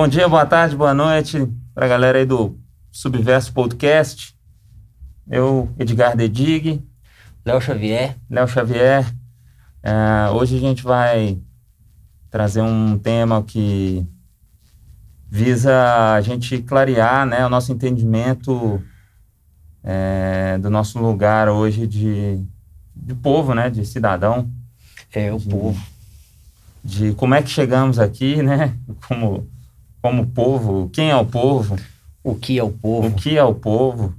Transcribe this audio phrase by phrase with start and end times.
[0.00, 2.56] Bom dia, boa tarde, boa noite para a galera aí do
[2.88, 4.32] Subverso Podcast.
[5.28, 6.86] Eu, Edgar Dedig.
[7.44, 8.16] Léo Xavier.
[8.30, 9.12] Léo Xavier.
[9.82, 11.40] É, hoje a gente vai
[12.30, 14.06] trazer um tema que
[15.28, 18.80] visa a gente clarear né, o nosso entendimento
[19.82, 22.40] é, do nosso lugar hoje de,
[22.94, 24.48] de povo, né, de cidadão.
[25.12, 25.86] É, o de, povo.
[26.84, 28.78] De como é que chegamos aqui, né,
[29.08, 29.44] como,
[30.00, 31.76] como povo, quem é o povo.
[32.22, 33.08] O que é o povo.
[33.08, 34.14] O que é o povo.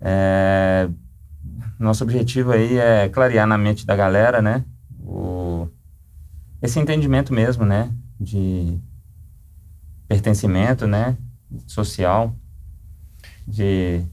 [0.00, 0.88] É,
[1.78, 4.64] nosso objetivo aí é clarear na mente da galera, né,
[5.00, 5.68] o,
[6.60, 8.78] esse entendimento mesmo, né, de
[10.08, 11.16] pertencimento, né,
[11.66, 12.34] social,
[13.46, 14.04] de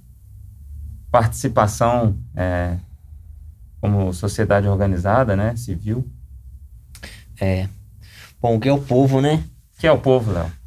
[1.11, 2.77] participação é,
[3.79, 6.07] como sociedade organizada, né, civil.
[7.39, 7.67] É.
[8.41, 9.43] Bom, o que é o povo, né?
[9.75, 10.58] O que é o povo, Léo?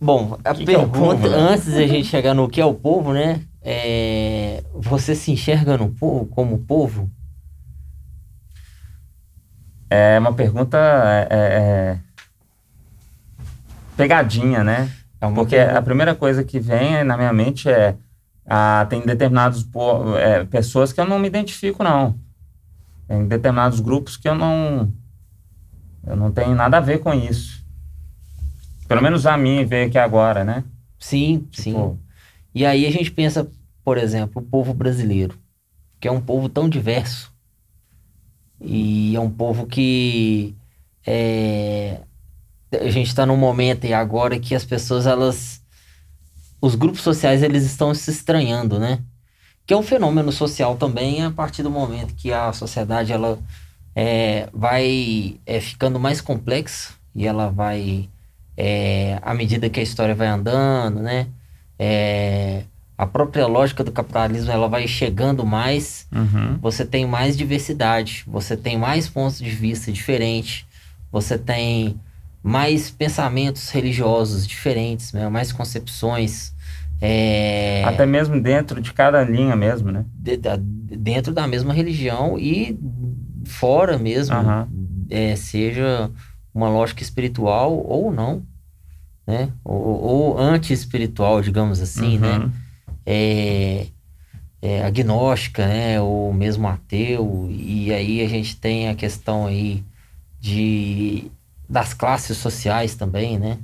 [0.00, 1.36] Bom, a que que é pergunta, povo, né?
[1.36, 3.40] antes da gente chegar no que é o povo, né?
[3.62, 7.10] É, você se enxerga no povo como povo?
[9.90, 11.98] É uma pergunta é, é, é,
[13.96, 14.90] pegadinha, né?
[15.20, 17.96] É Porque pergunta- a primeira coisa que vem na minha mente é
[18.46, 19.02] ah, tem
[20.18, 22.18] é, pessoas que eu não me identifico não.
[23.06, 24.92] Tem determinados grupos que eu não
[26.06, 27.57] eu não tenho nada a ver com isso.
[28.88, 30.64] Pelo menos a mim ver aqui agora, né?
[30.98, 31.72] Sim, sim.
[31.72, 31.98] Tipo,
[32.54, 33.48] E aí a gente pensa,
[33.84, 35.38] por exemplo, o povo brasileiro,
[36.00, 37.32] que é um povo tão diverso.
[38.60, 40.56] E é um povo que
[41.06, 42.00] é,
[42.72, 45.62] a gente está num momento aí agora que as pessoas, elas.
[46.60, 48.98] Os grupos sociais, eles estão se estranhando, né?
[49.66, 53.38] Que é um fenômeno social também a partir do momento que a sociedade ela
[53.94, 58.08] é, vai é, ficando mais complexa e ela vai,
[58.60, 61.28] é, à medida que a história vai andando, né?
[61.78, 62.64] É,
[62.98, 68.56] a própria lógica do capitalismo ela vai chegando mais, uhum, você tem mais diversidade, você
[68.56, 70.66] tem mais pontos de vista diferentes,
[71.12, 72.00] você tem
[72.42, 75.28] mais pensamentos religiosos diferentes, né?
[75.28, 76.52] mais concepções.
[77.00, 80.04] é, Até mesmo dentro de cada linha mesmo, né?
[80.16, 82.76] de- da- dentro da mesma religião e
[83.44, 84.68] fora mesmo, Aham.
[85.08, 86.10] é, seja
[86.54, 88.42] uma lógica espiritual ou não,
[89.26, 89.50] né?
[89.64, 92.38] Ou, ou anti-espiritual, digamos assim, né?
[92.38, 92.52] Uhum.
[93.04, 93.86] É,
[94.60, 96.00] é, agnóstica, né?
[96.00, 97.48] Ou mesmo ateu.
[97.50, 99.84] E aí a gente tem a questão aí
[100.40, 101.30] de
[101.68, 103.58] das classes sociais também, né?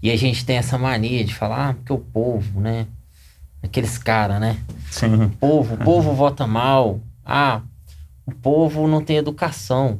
[0.00, 2.86] E a gente tem essa mania de falar, ah, porque o povo, né?
[3.62, 4.58] Aqueles caras, né?
[4.90, 5.28] Sim.
[5.40, 7.00] povo, o povo vota mal.
[7.24, 7.62] Ah,
[8.26, 9.98] o povo não tem educação.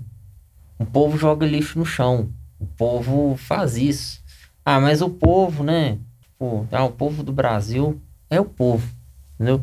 [0.82, 2.28] O povo joga lixo no chão.
[2.59, 4.22] O povo faz isso.
[4.65, 5.98] Ah, mas o povo, né?
[6.20, 8.00] Tipo, ah, o povo do Brasil
[8.31, 8.87] é o povo,
[9.34, 9.60] entendeu?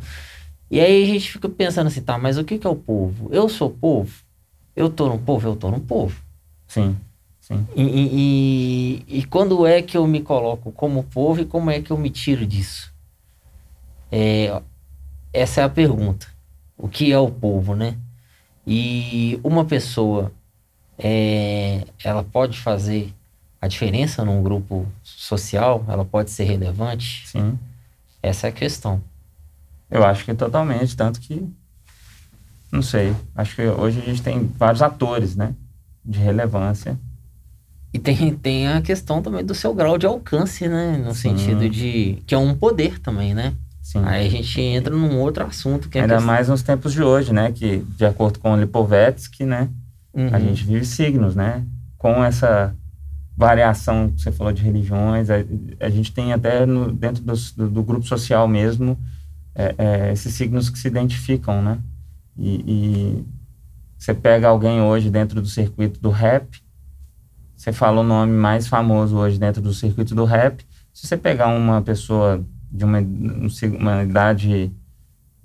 [0.72, 3.30] E aí a gente fica pensando assim, tá, mas o que que é o povo?
[3.32, 4.24] Eu sou povo?
[4.76, 5.48] Eu tô no povo?
[5.50, 6.22] Eu tô no povo.
[6.68, 6.98] Sim.
[7.42, 7.66] Sim.
[7.76, 11.82] E, e, e- e quando é que eu me coloco como povo e como é
[11.82, 12.94] que eu me tiro disso?
[14.12, 14.62] É,
[15.34, 16.28] essa é a pergunta.
[16.78, 17.98] O que é o povo, né?
[18.68, 20.32] E uma pessoa,
[21.02, 23.14] é, ela pode fazer
[23.62, 25.84] a diferença num grupo social?
[25.88, 27.28] Ela pode ser relevante?
[27.28, 27.58] Sim.
[28.22, 29.02] Essa é a questão.
[29.90, 31.48] Eu acho que totalmente, tanto que
[32.72, 33.16] não sei.
[33.36, 35.56] Acho que hoje a gente tem vários atores, né?
[36.06, 36.98] De relevância.
[37.92, 40.96] E tem, tem a questão também do seu grau de alcance, né?
[40.98, 41.36] No Sim.
[41.36, 42.22] sentido de...
[42.28, 43.56] Que é um poder também, né?
[43.82, 44.04] Sim.
[44.06, 47.02] Aí a gente entra num outro assunto que é Ainda questão- mais nos tempos de
[47.02, 47.52] hoje, né?
[47.52, 49.68] Que, de acordo com o Lipovetsky, né?
[50.14, 50.30] Uhum.
[50.34, 51.66] A gente vive signos, né?
[51.98, 52.76] Com essa
[53.38, 55.36] variação que você falou de religiões, a,
[55.80, 58.98] a gente tem até no, dentro dos- do, do grupo social mesmo
[59.56, 61.80] é, é, esses signos que se identificam, né?
[62.38, 63.26] E, e
[63.98, 66.62] você pega alguém hoje dentro do circuito do rap,
[67.56, 70.66] você fala o nome mais famoso hoje dentro do circuito do rap.
[70.94, 73.48] Se você pegar uma pessoa de uma, um
[73.78, 74.72] uma idade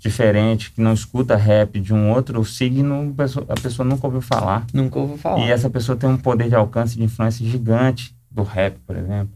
[0.04, 3.14] diferente, que não escuta rap de um outro signo,
[3.48, 4.66] a pessoa, nunca ouviu falar.
[4.72, 5.46] Nunca ouvi falar.
[5.46, 9.32] E essa pessoa tem um poder de alcance, de influência gigante do rap, por exemplo.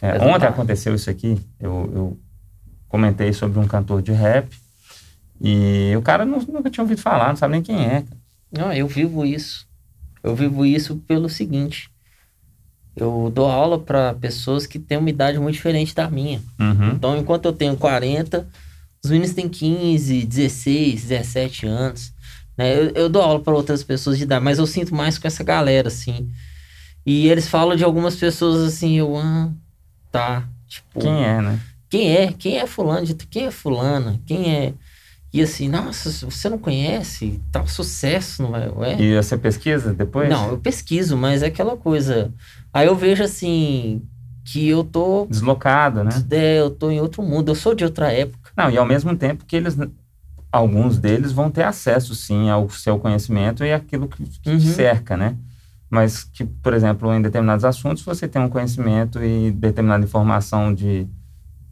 [0.00, 2.18] É, ontem aconteceu isso aqui, eu, eu
[2.88, 4.48] comentei sobre um cantor de rap,
[5.40, 8.04] e o cara nu- nunca tinha ouvido falar, não sabe nem quem é.
[8.56, 9.66] Não, eu vivo isso.
[10.22, 11.90] Eu vivo isso pelo seguinte.
[12.94, 16.40] Eu dou aula para pessoas que têm uma idade muito diferente da minha.
[16.58, 16.90] Uhum.
[16.90, 18.48] Então, enquanto eu tenho 40,
[19.04, 22.12] os meninos têm 15, 16, 17 anos.
[22.56, 22.76] Né?
[22.76, 25.44] Eu, eu dou aula para outras pessoas de idade, mas eu sinto mais com essa
[25.44, 26.28] galera, assim.
[27.06, 29.50] E eles falam de algumas pessoas assim, eu, ah,
[30.10, 30.48] tá.
[30.66, 31.60] Tipo, Quem é, né?
[31.88, 32.32] quem é?
[32.32, 33.06] Quem é fulano?
[33.30, 34.20] Quem é fulana?
[34.26, 34.74] Quem é?
[35.32, 37.40] E assim, nossa, você não conhece?
[37.52, 38.68] Tal sucesso, não é?
[38.70, 39.00] Ué?
[39.00, 40.28] E você pesquisa depois?
[40.28, 42.32] Não, eu pesquiso, mas é aquela coisa.
[42.72, 44.02] Aí eu vejo assim
[44.44, 46.10] que eu tô, Deslocado, né?
[46.30, 47.50] é, eu tô em outro mundo.
[47.50, 48.37] Eu sou de outra época.
[48.58, 49.76] Não, e ao mesmo tempo que eles,
[50.50, 54.58] alguns deles vão ter acesso, sim, ao seu conhecimento e aquilo que, que Uhum.
[54.58, 55.36] cerca, né?
[55.88, 61.06] Mas que, por exemplo, em determinados assuntos você tem um conhecimento e determinada informação de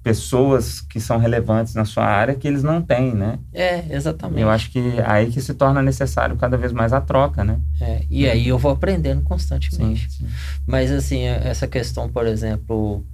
[0.00, 3.40] pessoas que são relevantes na sua área que eles não têm, né?
[3.52, 4.40] É, exatamente.
[4.40, 7.58] Eu acho que aí que se torna necessário cada vez mais a troca, né?
[7.80, 10.08] É, e aí eu vou aprendendo Sim, constantemente.
[10.08, 10.28] sim.
[10.64, 13.04] Mas assim, essa questão, por exemplo,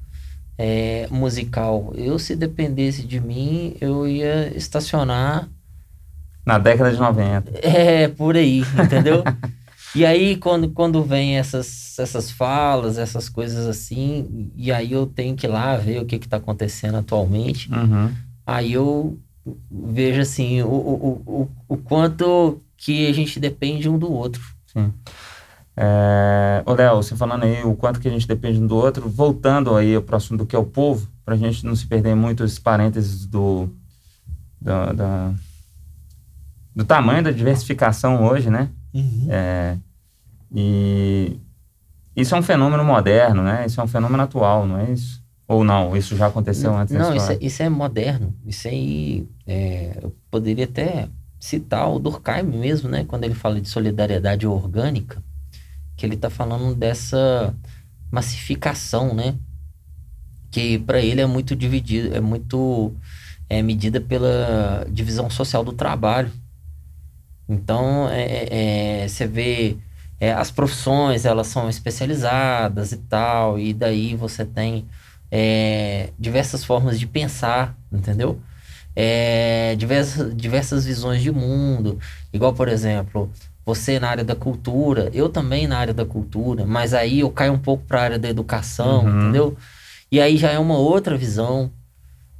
[0.64, 5.48] é, musical, eu se dependesse de mim, eu ia estacionar
[6.46, 7.50] Na década de 90.
[7.66, 9.24] É, por aí, entendeu?
[9.92, 15.34] e aí, quando, quando vem essas, essas falas, essas coisas assim, e aí eu tenho
[15.34, 18.12] que ir lá ver o que está acontecendo atualmente, Uhum.
[18.46, 19.18] aí eu
[19.68, 24.40] vejo assim, o, o, o, o quanto que a gente depende um do outro.
[25.76, 29.08] É, ô Léo, você falando aí o quanto que a gente depende um do outro,
[29.08, 32.14] voltando aí ao próximo do que é o povo, para a gente não se perder
[32.14, 33.68] muito esses parênteses do,
[34.60, 35.32] da, da-
[36.74, 38.68] do tamanho da diversificação hoje, né?
[39.30, 39.76] É,
[40.54, 41.38] e
[42.14, 43.64] isso é um fenômeno moderno, né?
[43.66, 45.22] Isso é um fenômeno atual, não é isso?
[45.48, 45.96] Ou não?
[45.96, 48.34] Isso já aconteceu antes Não, isso é, isso é moderno.
[48.46, 51.08] Isso aí, é, eu poderia até
[51.40, 53.04] citar o Durkheim mesmo, né?
[53.04, 55.22] Quando ele fala de solidariedade orgânica,
[55.96, 57.54] que ele está falando dessa
[58.10, 59.34] massificação, né?
[60.50, 62.94] Que para ele é muito dividido, é muito
[63.48, 66.30] é, medida pela divisão social do trabalho.
[67.48, 69.76] Então, é, é, é, você vê
[70.20, 74.86] é, as profissões, elas são especializadas e tal, e daí você tem
[75.30, 78.40] é, diversas formas de pensar, entendeu?
[78.94, 81.98] É, diversas, diversas visões de mundo,
[82.32, 83.30] igual, por exemplo,
[83.64, 87.52] você na área da cultura, eu também na área da cultura, mas aí eu caio
[87.52, 89.20] um pouco para a área da educação, Uhum.
[89.22, 89.56] entendeu?
[90.10, 91.70] E aí já é uma outra visão,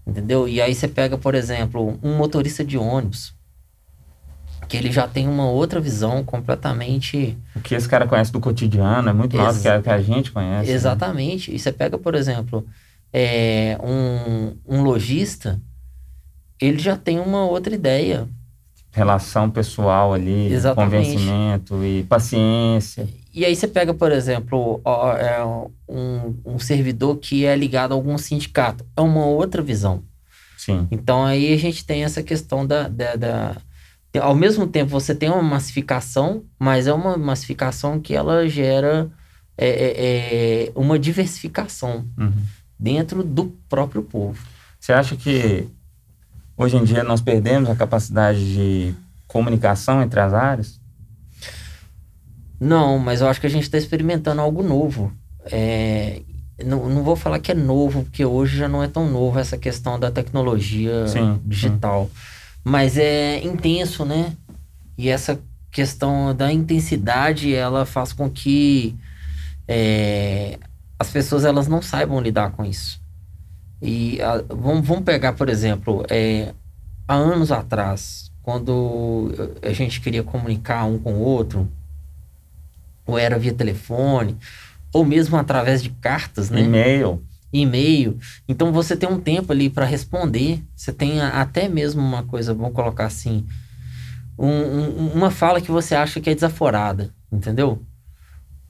[0.07, 0.49] entendeu?
[0.49, 3.35] E aí você pega, por exemplo, um motorista de ônibus,
[4.69, 9.09] que ele já tem uma outra visão completamente O que esse cara conhece do cotidiano
[9.09, 10.69] é muito mais do que a, que a gente conhece.
[10.71, 10.75] né?
[10.75, 11.55] Exatamente.
[11.55, 12.67] E você pega, por exemplo,
[13.13, 15.61] é, um, um lojista,
[16.61, 18.29] ele já tem uma outra ideia.
[18.93, 21.07] Relação pessoal ali, Exatamente.
[21.07, 23.09] convencimento e paciência.
[23.35, 24.83] E aí você pega, por exemplo,
[25.19, 25.43] é,
[25.89, 28.85] um, um servidor que é ligado a algum sindicato.
[28.95, 30.03] É uma outra visão.
[30.59, 30.87] Sim.
[30.91, 33.57] Então aí a gente tem essa questão da, da, da-
[34.21, 39.11] Ao mesmo tempo você tem uma massificação, mas é uma massificação que ela gera
[39.57, 42.33] é, é, é, uma diversificação Uhum.
[42.79, 44.39] dentro do próprio povo.
[44.79, 45.67] Você acha que
[46.57, 48.95] hoje em dia nós perdemos a capacidade de
[49.27, 50.81] comunicação entre as áreas?
[52.61, 55.13] Não, mas eu acho que a gente está experimentando algo novo.
[55.47, 56.23] É,
[56.65, 59.59] não, não vou falar que é novo, porque hoje já não é tão novo essa
[59.59, 62.09] questão da tecnologia Sim, digital.
[62.63, 64.33] Mas é intenso, né?
[64.97, 65.41] E essa
[65.73, 68.95] questão da intensidade, ela faz com que
[69.67, 70.59] é,
[70.99, 73.02] as pessoas elas não saibam lidar com isso.
[73.83, 76.55] E a- vamos, vamos pegar, por exemplo, é,
[77.09, 81.69] há anos atrás, quando a gente queria comunicar um com o outro,
[83.05, 84.37] ou era via telefone,
[84.93, 86.61] ou mesmo através de cartas, né?
[86.61, 87.23] E-mail.
[87.53, 88.19] e-mail.
[88.49, 90.63] Então você tem um tempo ali para responder.
[90.77, 93.45] Você tem até mesmo uma coisa, vamos colocar assim,
[94.39, 97.83] um- um- uma fala que você acha que é desaforada, entendeu?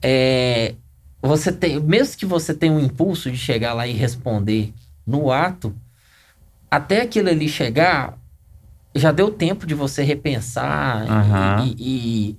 [0.01, 0.75] É,
[1.21, 4.73] você tem, mesmo que você tenha um impulso de chegar lá e responder
[5.05, 5.75] no ato,
[6.69, 8.17] até aquilo ali chegar,
[8.95, 11.65] já deu tempo de você repensar Aham.
[11.77, 12.35] e,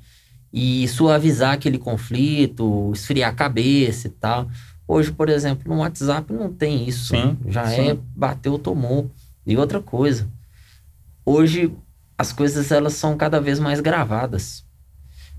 [0.53, 4.49] e- e suavizar aquele conflito, esfriar a cabeça e tal.
[4.87, 7.09] Hoje, por exemplo, no WhatsApp não tem isso.
[7.09, 7.91] Sim, Já sim.
[7.91, 9.11] é bateu, tomou.
[9.47, 10.29] E outra coisa,
[11.25, 11.73] hoje
[12.17, 14.64] as coisas elas são cada vez mais gravadas.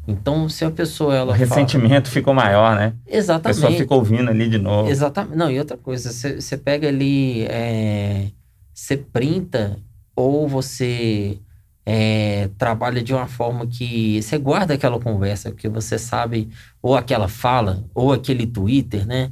[0.07, 2.87] Então, se a pessoa O ela fala- ressentimento ficou maior, né?
[2.87, 4.89] A pessoa exatamente, fica ouvindo ali de novo.
[4.89, 5.35] exatamente.
[5.35, 8.27] Não, e outra coisa, você pega ali, é,
[8.73, 9.77] você printa
[10.15, 11.39] ou você
[11.85, 16.49] é, trabalha de uma forma que você guarda aquela conversa, que você sabe,
[16.81, 19.31] ou aquela fala, ou aquele Twitter, né?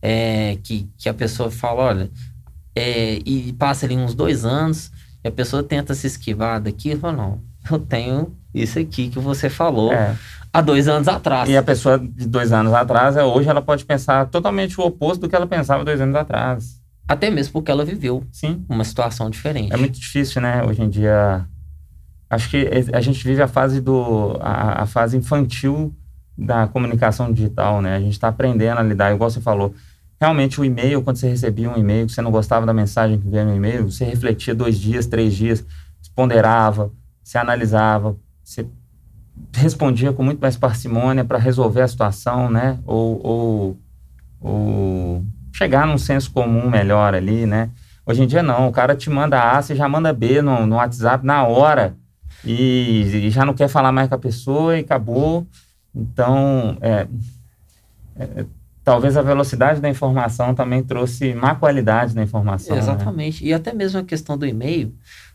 [0.00, 2.10] É, que, que a pessoa fala, olha,
[2.74, 4.90] é, e passa ali uns dois anos,
[5.22, 7.40] e a pessoa tenta se esquivar daquilo, fala, não,
[7.70, 9.92] eu tenho isso aqui que você falou.
[9.92, 10.16] É.
[10.52, 11.48] há dois anos atrás.
[11.48, 15.22] E a pessoa de dois anos atrás, é, hoje ela pode pensar totalmente o oposto
[15.22, 16.80] do que ela pensava dois anos atrás.
[17.08, 18.64] Até mesmo porque ela viveu Sim.
[18.68, 19.72] uma situação diferente.
[19.72, 20.62] É muito difícil, né?
[20.64, 21.46] Hoje em dia,
[22.30, 25.94] acho que a gente vive a fase do a, a fase infantil
[26.36, 27.96] da comunicação digital, né?
[27.96, 29.74] A gente está aprendendo a lidar, igual você falou.
[30.20, 33.28] Realmente o e-mail, quando você recebia um e-mail, que você não gostava da mensagem que
[33.28, 35.64] veio no e-mail, você refletia dois dias, três dias,
[36.14, 36.92] ponderava,
[37.22, 38.16] você analisava,
[38.52, 38.66] você
[39.54, 42.78] respondia com muito mais parcimônia para resolver a situação, né?
[42.84, 43.78] Ou, ou,
[44.40, 47.70] ou, chegar num senso comum melhor ali, né?
[48.04, 50.76] Hoje em dia não, o cara te manda A, você já manda B no, no
[50.76, 51.96] WhatsApp na hora
[52.44, 55.46] e, e, já não quer falar mais com a pessoa e acabou.
[55.94, 57.06] Então, é,
[58.16, 58.44] é,
[58.82, 62.74] talvez a velocidade da informação também trouxe má qualidade da informação.
[62.74, 62.82] Né?
[62.82, 63.44] Exatamente.
[63.44, 63.50] Né?
[63.50, 64.92] E até mesmo a questão do e-mail,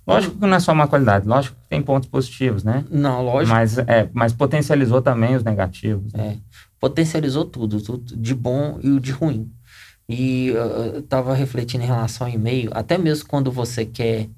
[0.08, 2.86] Lógico que não é só má qualidade, lógico que tem pontos positivos, né?
[2.90, 3.54] Não, lógico.
[3.54, 6.14] Mas, é, mas potencializou também os negativos.
[6.14, 6.28] Né?
[6.28, 6.38] É,
[6.80, 9.52] potencializou tudo, tudo, de bom e o de ruim.
[10.08, 14.30] E eu estava refletindo em relação ao e-mail, até mesmo quando você quer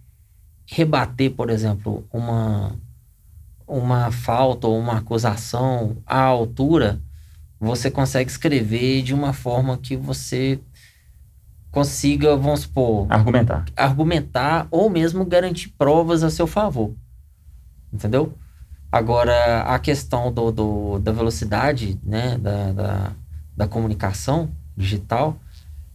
[0.65, 2.75] rebater, por exemplo, uma,
[3.67, 6.99] uma falta ou uma acusação à altura,
[7.59, 10.59] você consegue escrever de uma forma que você
[11.71, 13.65] consiga, vamos supor, argumentar.
[13.75, 16.93] Argumentar ou mesmo garantir provas a seu favor.
[17.91, 18.33] Entendeu?
[18.91, 23.11] Agora, a questão do, do da velocidade né, da, da,
[23.55, 25.37] da, comunicação digital,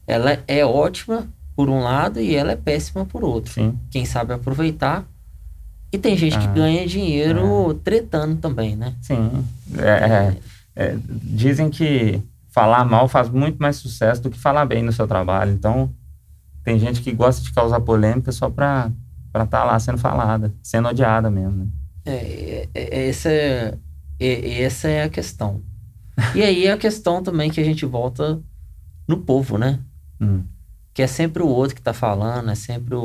[0.07, 1.26] ela é ótima
[1.57, 3.52] por um lado e ela é péssima por outro.
[3.52, 3.78] Sim.
[3.90, 5.04] Quem sabe aproveitar.
[5.90, 7.75] E tem gente ah, que ganha dinheiro é.
[7.83, 8.95] tretando também, né?
[9.00, 9.45] Sim.
[9.78, 10.37] É, é,
[10.76, 12.23] é dizem que
[12.54, 15.50] falar mal faz muito mais sucesso do que falar bem no seu trabalho.
[15.50, 15.92] Então,
[16.62, 18.92] tem gente que gosta de causar polêmica só para
[19.26, 21.64] estar tá lá sendo falada, sendo odiada mesmo.
[21.64, 21.66] Né?
[22.04, 23.76] É, é, é essa, é,
[24.20, 25.64] é, essa é a questão.
[26.32, 28.40] E aí a questão também que a gente volta
[29.08, 29.80] no povo, né?
[30.20, 30.44] Hum.
[30.94, 33.02] Que é sempre o outro que está falando, é sempre o,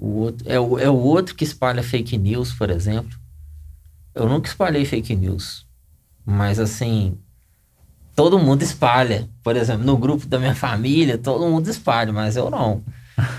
[0.00, 0.44] o outro.
[0.50, 3.16] É o, é o outro que espalha fake news, por exemplo.
[4.12, 5.68] Eu nunca espalhei fake news.
[6.26, 7.16] Mas assim,
[8.18, 9.28] todo mundo espalha.
[9.44, 12.82] Por exemplo, no grupo da minha família, todo mundo espalha, mas eu não.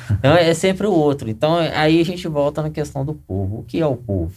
[0.10, 1.30] Então é sempre o outro.
[1.30, 3.60] Então aí a gente volta na questão do povo.
[3.60, 4.34] O que é o povo?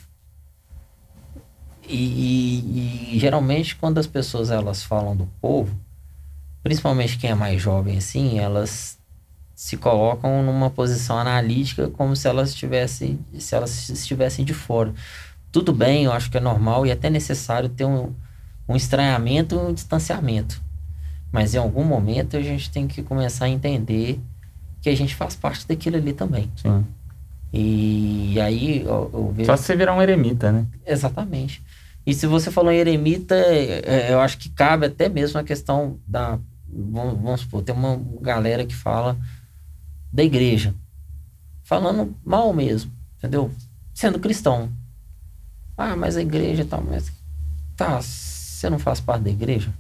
[1.89, 5.77] E, e, e, geralmente quando as pessoas elas falam do povo,
[6.61, 8.99] principalmente quem é mais jovem assim, elas
[9.55, 14.93] se colocam numa posição analítica como se elas estivessem se elas estivessem de fora.
[15.53, 18.13] Tudo bem, eu acho que é normal e até necessário ter um,
[18.69, 20.63] um estranhamento e um distanciamento.
[21.31, 24.21] Mas em algum momento a gente tem que começar a entender
[24.81, 26.51] que a gente faz parte daquilo ali também.
[26.57, 26.85] Sim.
[27.53, 29.47] E aí eu, eu vejo...
[29.47, 30.67] Só se você virar um eremita, né?
[30.87, 31.63] Exatamente.
[32.05, 35.45] E se você falou em eremita, é, é, eu acho que cabe até mesmo a
[35.45, 36.39] questão da.
[36.69, 39.17] Vamos, vamos supor, tem uma galera que fala
[40.13, 40.75] da igreja.
[41.63, 43.51] Falando mal mesmo, entendeu?
[43.95, 44.71] Sendo cristão.
[45.77, 47.13] Ah, mas a igreja tal, mas.
[47.77, 48.01] Tá,
[48.63, 49.73] você não faz parte da igreja?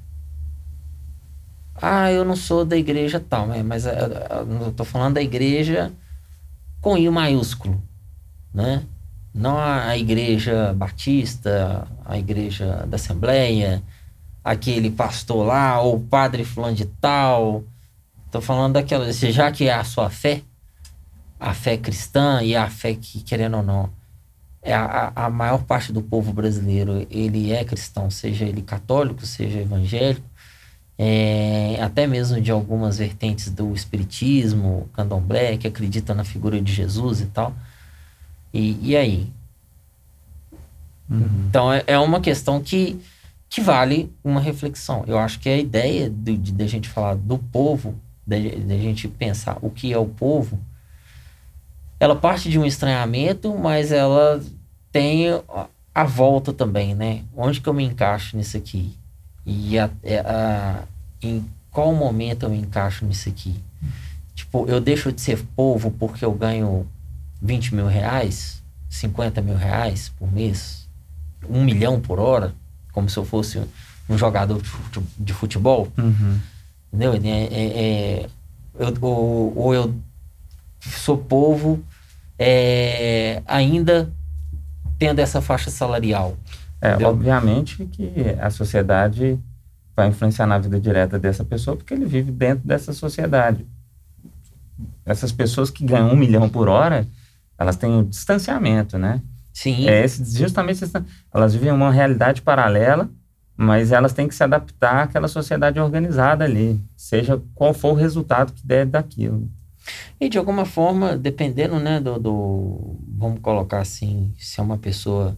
[1.80, 3.62] Ah, eu não sou da igreja tal, né?
[3.62, 5.92] mas é, é, eu estou falando da igreja
[6.80, 7.80] com I maiúsculo,
[8.52, 8.84] né?
[9.32, 13.82] Não a, igreja batista, a igreja da Assembleia,
[14.44, 17.64] aquele pastor lá, ou padre fulano de tal.
[18.26, 20.42] Estou falando daquela, já que é a sua fé,
[21.40, 23.88] a fé cristã e a fé que, querendo ou não, é
[24.64, 30.26] a, a maior parte do povo brasileiro ele é cristão, seja ele católico, seja evangélico,
[30.96, 37.20] é, até mesmo de algumas vertentes do espiritismo, candomblé, que acredita na figura de Jesus
[37.20, 37.52] e tal.
[38.54, 39.32] E, e aí?
[41.10, 41.46] Uhum.
[41.48, 43.00] Então é, é uma questão que,
[43.48, 45.02] que vale uma reflexão.
[45.08, 49.58] Eu acho que a ideia de, a gente falar do povo, de a gente pensar
[49.60, 50.58] o que é o povo,
[52.02, 54.42] ela parte de um estranhamento, mas ela
[54.90, 55.26] tem
[55.94, 57.22] a volta também, né?
[57.32, 58.98] Onde que eu me encaixo nisso aqui?
[59.46, 60.82] E a, é, a,
[61.22, 63.54] em qual momento eu me encaixo nisso aqui?
[64.34, 66.88] Tipo, eu deixo de ser povo porque eu ganho
[67.40, 70.88] 20 mil reais, 50 mil reais por mês,
[71.48, 72.52] um milhão por hora,
[72.90, 73.62] como se eu fosse
[74.08, 74.60] um jogador
[75.20, 75.86] de futebol.
[75.96, 76.40] Uhum.
[76.92, 77.14] Entendeu?
[77.14, 78.28] É, é, é
[78.76, 79.94] eu, ou, ou eu
[80.80, 81.80] sou povo
[82.38, 84.12] é, ainda
[84.98, 86.36] tendo essa faixa salarial.
[86.80, 87.08] É, entendeu?
[87.08, 89.38] obviamente que a sociedade
[89.94, 93.66] vai influenciar na vida direta dessa pessoa porque ele vive dentro dessa sociedade.
[95.04, 97.06] Essas pessoas que ganham um milhão por hora,
[97.58, 99.20] elas têm um distanciamento, né?
[99.52, 99.88] Sim.
[99.88, 100.84] É esse, justamente
[101.32, 103.08] elas vivem uma realidade paralela,
[103.56, 108.52] mas elas têm que se adaptar àquela sociedade organizada ali, seja qual for o resultado
[108.52, 109.48] que der daquilo.
[110.20, 115.36] E de alguma forma, dependendo, né, do, do, vamos colocar assim, se é uma pessoa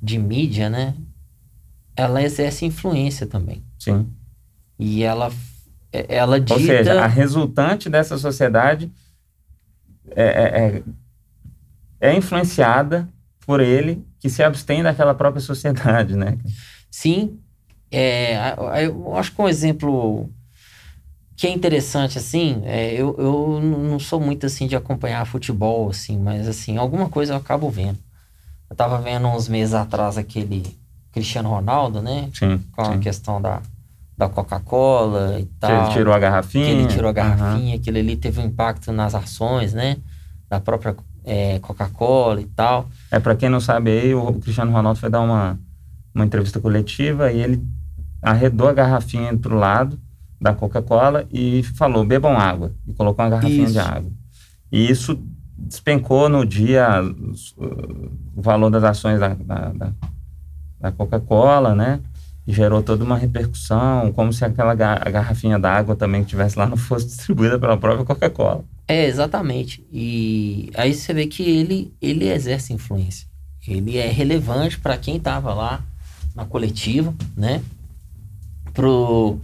[0.00, 0.94] de mídia, né,
[1.96, 3.62] ela exerce influência também.
[3.78, 4.06] Sim.
[4.78, 5.30] E ela,
[5.92, 6.54] ela dita...
[6.54, 8.90] Ou seja, a resultante dessa sociedade
[10.10, 10.82] é, é,
[12.00, 13.08] é, é influenciada
[13.44, 16.38] por ele que se abstém daquela própria sociedade, né?
[16.90, 17.38] Sim.
[17.90, 18.54] É,
[18.84, 20.30] eu acho que um exemplo
[21.40, 26.18] que é interessante, assim, é, eu, eu não sou muito, assim, de acompanhar futebol, assim,
[26.18, 27.96] mas, assim, alguma coisa eu acabo vendo.
[28.68, 30.62] Eu tava vendo uns meses atrás aquele
[31.10, 32.28] Cristiano Ronaldo, né?
[32.34, 32.92] Sim, Com sim.
[32.92, 33.62] a questão da,
[34.18, 35.84] da Coca-Cola e Que tal.
[35.84, 36.66] ele tirou a garrafinha.
[36.66, 39.96] Que ele tirou a garrafinha, aquilo ali teve um impacto nas ações, né?
[40.46, 40.94] Da própria
[41.24, 42.86] é, Coca-Cola e tal.
[43.10, 45.58] É, para quem não sabe aí, o Cristiano Ronaldo foi dar uma,
[46.14, 47.66] uma entrevista coletiva e ele
[48.20, 49.98] arredou a garrafinha pro lado
[50.40, 52.72] da Coca-Cola e falou, bebam água.
[52.86, 53.72] E colocou uma garrafinha Isso.
[53.72, 54.10] de água.
[54.72, 55.18] E isso
[55.58, 57.02] despencou no dia
[58.36, 59.92] o valor das ações da, da, da-
[60.80, 62.00] da Coca-Cola, né?
[62.46, 66.76] E gerou toda uma repercussão, como se aquela garrafinha d'água também que tivesse lá não
[66.76, 68.64] fosse distribuída pela própria Coca-Cola.
[68.88, 69.84] É, exatamente.
[69.92, 73.28] E aí você vê que ele, ele exerce influência.
[73.68, 75.80] Ele é relevante para quem estava lá
[76.34, 77.60] na coletiva, né?
[78.72, 79.38] Pro,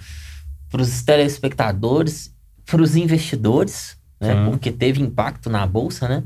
[0.77, 2.35] pros telespectadores,
[2.67, 4.35] pros investidores, né?
[4.35, 4.51] Sim.
[4.51, 6.23] Porque teve impacto na bolsa, né?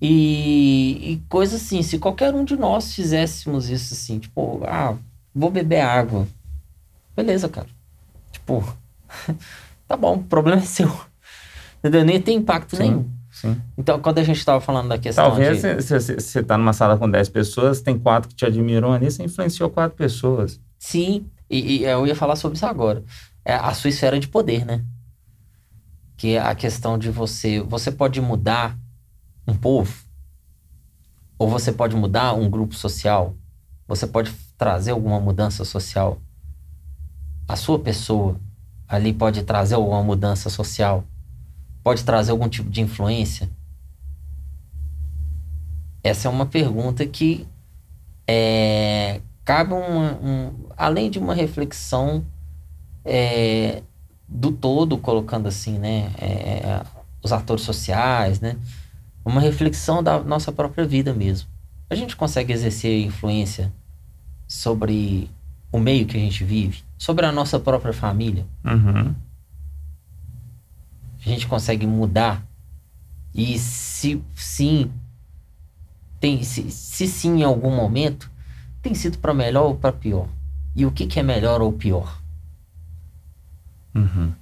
[0.00, 4.96] E, e coisa assim, se qualquer um de nós fizéssemos isso assim, tipo, ah,
[5.34, 6.28] vou beber água.
[7.16, 7.66] Beleza, cara.
[8.30, 8.64] Tipo,
[9.88, 10.88] tá bom, o problema é seu.
[11.80, 12.04] Entendeu?
[12.04, 12.82] Nem tem impacto Sim.
[12.84, 13.10] nenhum.
[13.32, 13.60] Sim.
[13.76, 15.82] Então, quando a gente estava falando da questão Talvez de...
[15.82, 19.24] se você está numa sala com 10 pessoas, tem quatro que te admiram ali, você
[19.24, 20.60] influenciou quatro pessoas.
[20.78, 23.04] Sim, e, e eu ia falar sobre isso agora.
[23.44, 24.84] É a sua esfera de poder, né?
[26.16, 27.60] Que é a questão de você...
[27.60, 28.78] Você pode mudar
[29.46, 30.04] um povo,
[31.38, 33.34] ou você pode mudar um grupo social,
[33.86, 36.20] você pode trazer alguma mudança social.
[37.46, 38.38] A sua pessoa
[38.86, 41.04] ali pode trazer alguma mudança social,
[41.82, 43.48] pode trazer algum tipo de influência.
[46.02, 47.46] Essa é uma pergunta que
[48.26, 52.24] é, cabe uma, um, além de uma reflexão
[53.04, 53.82] é,
[54.28, 56.82] do todo, colocando assim, né, é,
[57.20, 58.56] os atores sociais, né,
[59.24, 61.48] uma reflexão da nossa própria vida mesmo.
[61.90, 63.72] A gente consegue exercer influência
[64.46, 65.28] sobre
[65.72, 68.46] o meio que a gente vive, sobre a nossa própria família.
[68.64, 69.14] Uhum.
[71.24, 72.46] A gente consegue mudar
[73.34, 74.90] e se sim
[76.20, 78.30] tem se, se sim em algum momento
[78.80, 80.28] tem sido para melhor ou para pior.
[80.78, 82.22] E o que, que é melhor ou pior?
[83.92, 84.32] Uhum.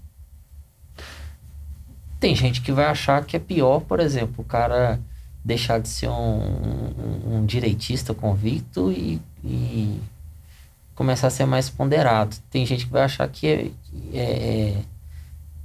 [2.20, 5.00] Tem gente que vai achar que é pior, por exemplo, o cara
[5.42, 9.98] deixar de ser um, um, um direitista convicto e, e
[10.94, 12.36] começar a ser mais ponderado.
[12.50, 14.82] Tem gente que vai achar que, é, que, é,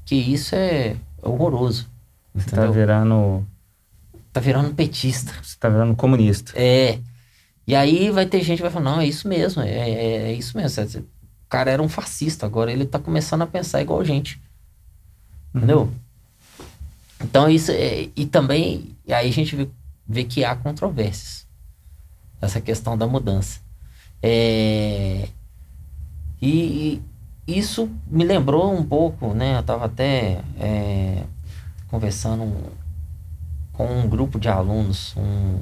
[0.06, 1.90] que isso é horroroso.
[2.34, 2.74] Você tá Entendeu?
[2.74, 3.48] virando.
[4.32, 5.34] Tá virando petista.
[5.44, 6.54] Você tá virando comunista.
[6.56, 6.98] É.
[7.66, 10.34] E aí vai ter gente que vai falar, não, é isso mesmo, é, é, é
[10.34, 10.84] isso mesmo.
[11.00, 14.42] O cara era um fascista, agora ele tá começando a pensar igual a gente.
[15.54, 15.92] Entendeu?
[17.22, 19.70] Então isso é, e também aí a gente vê,
[20.08, 21.46] vê que há controvérsias
[22.42, 23.60] essa questão da mudança.
[24.22, 25.28] É,
[26.42, 27.02] e,
[27.48, 29.58] e isso me lembrou um pouco, né?
[29.58, 31.24] Eu tava até é,
[31.88, 32.72] conversando
[33.74, 35.60] com um grupo de alunos um,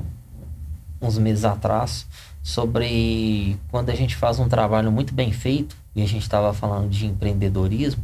[1.01, 2.05] uns meses atrás
[2.41, 6.89] sobre quando a gente faz um trabalho muito bem feito e a gente estava falando
[6.89, 8.03] de empreendedorismo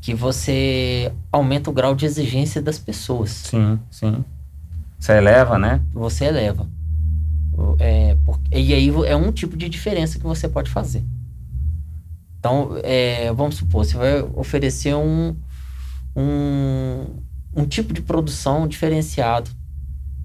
[0.00, 3.30] que você aumenta o grau de exigência das pessoas.
[3.30, 4.22] Sim, sim.
[4.98, 5.80] Você eleva, né?
[5.94, 6.68] Você eleva.
[7.78, 8.16] É,
[8.52, 11.02] e aí é um tipo de diferença que você pode fazer.
[12.38, 15.34] Então, é, vamos supor, você vai oferecer um,
[16.14, 17.06] um,
[17.56, 19.50] um tipo de produção diferenciado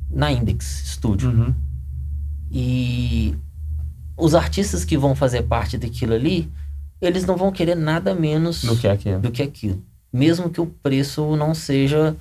[0.10, 1.30] na Index Studio.
[1.30, 1.54] Uhum.
[2.52, 3.36] E
[4.18, 6.52] os artistas que vão fazer parte daquilo ali,
[7.00, 9.20] eles não vão querer nada menos Do que aquilo.
[9.20, 9.82] do que aquilo.
[10.12, 12.16] Mesmo que o preço não seja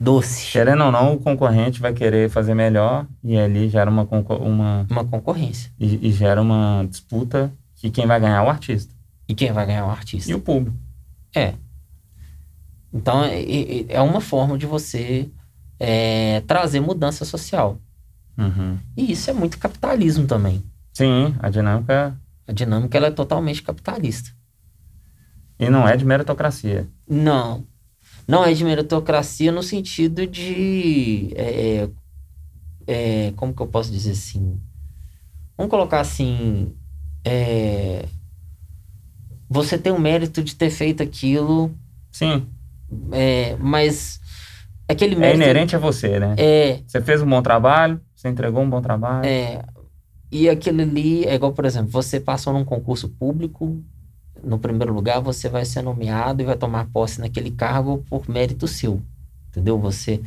[0.00, 0.50] doce.
[0.52, 4.02] Querendo ou não, o concorrente vai querer fazer melhor e ali gera uma,
[4.40, 5.70] uma Uma concorrência.
[5.78, 8.92] e, e gera uma disputa que quem vai ganhar é o artista
[9.28, 10.30] E quem vai ganhar é o artista.
[10.30, 10.76] e o público.
[11.34, 11.54] É.
[12.92, 15.28] Então, é, é- é uma forma de você
[15.78, 17.78] é, trazer mudança social.
[18.36, 18.78] Uhum.
[18.96, 20.62] E isso é muito capitalismo também.
[20.92, 22.18] Sim, a dinâmica.
[22.46, 24.30] A dinâmica ela é totalmente capitalista.
[25.58, 26.88] E não é de meritocracia.
[27.08, 27.66] Não.
[28.26, 31.32] Não é de meritocracia no sentido de.
[31.34, 31.88] É,
[32.86, 34.60] é, é como que eu posso dizer assim?
[35.56, 36.72] Vamos colocar assim.
[37.24, 38.06] É,
[39.48, 41.74] você tem o mérito de ter feito aquilo.
[42.12, 42.46] Sim.
[43.12, 44.20] É, mas
[44.88, 45.36] aquele É mérito.
[45.42, 46.34] inerente a você, né?
[46.38, 49.26] É, Você fez um bom trabalho, você entregou um bom trabalho.
[49.26, 49.62] é.
[50.30, 53.82] E aquilo ali é igual, por exemplo, você passou num concurso público,
[54.44, 58.68] no primeiro lugar, você vai ser nomeado e vai tomar posse naquele cargo por mérito
[58.68, 59.00] seu.
[59.48, 59.78] Entendeu?
[59.80, 60.20] Você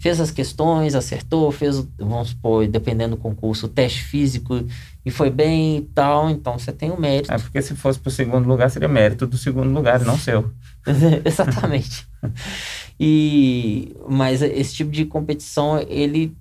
[0.00, 4.62] fez as questões, acertou, fez, o- vamos supor, dependendo do concurso, o teste físico
[5.04, 7.32] e foi bem e tal, então você tem o mérito.
[7.32, 10.50] É porque se fosse pro segundo lugar, seria mérito do segundo lugar, não seu.
[11.24, 12.04] Exatamente.
[12.98, 16.34] E mas esse tipo de competição ele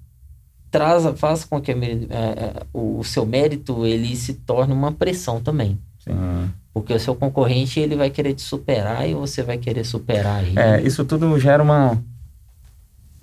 [0.71, 4.91] traz, faz com que a meri- é, é, o seu mérito ele se torne uma
[4.91, 5.77] pressão também,
[6.73, 10.59] porque o seu concorrente ele vai querer te superar e você vai querer superar ele.
[10.59, 12.01] É, isso tudo gera uma,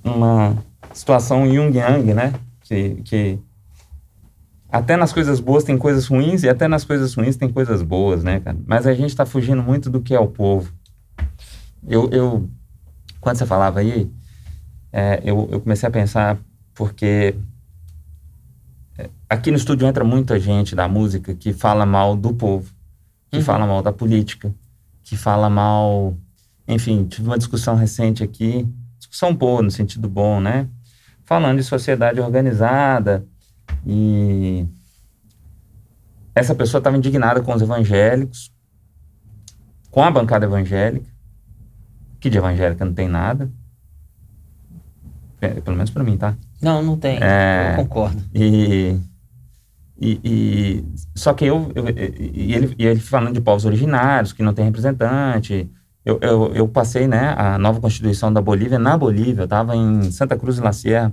[0.05, 0.57] uma
[0.93, 2.33] situação yin-yang, né?
[2.63, 3.39] Que, que
[4.71, 8.25] até nas coisas boas tem coisas ruins e até nas coisas ruins tem coisas boas,
[8.25, 8.57] né, cara?
[8.67, 10.73] Mas a gente tá fugindo muito do que é o povo.
[11.87, 12.49] Eu, eu
[13.23, 14.11] quando você falava aí,
[14.93, 16.39] é, eu, eu comecei a pensar
[16.75, 17.35] porque
[18.99, 22.71] é, aqui no estúdio entra muita gente da música que fala mal do povo,
[23.31, 23.43] que Uhum.
[23.45, 24.55] fala mal da política,
[25.03, 26.15] que fala mal
[26.67, 30.69] enfim, tive uma discussão recente aqui, discussão boa, no sentido bom, né?
[31.25, 33.25] Falando de sociedade organizada
[33.87, 34.67] e
[36.35, 38.53] essa pessoa estava indignada com os evangélicos,
[39.91, 41.07] com a bancada evangélica,
[42.23, 43.51] que de evangélica não tem nada,
[45.41, 46.35] Pe- pelo menos para mim, tá?
[46.61, 47.19] Não, não tem.
[47.21, 47.73] É.
[47.73, 48.23] Eu concordo.
[48.33, 48.97] E,
[50.01, 50.85] e, e-
[51.17, 54.65] só que eu, eu- e ele, e ele falando de povos originários que não tem
[54.65, 55.69] representante.
[56.05, 59.43] Eu, eu, eu passei, né, a nova constituição da Bolívia na Bolívia.
[59.43, 61.13] Eu estava em Santa Cruz de la Sierra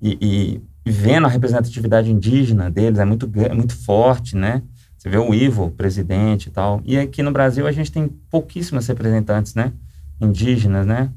[0.00, 4.62] e, e- e vendo a representatividade indígena deles é muito é muito forte, né?
[4.96, 6.80] Você vê o Ivo, presidente e tal.
[6.84, 9.72] E aqui no Brasil a gente tem pouquíssimas representantes, né,
[10.20, 11.12] indígenas, né?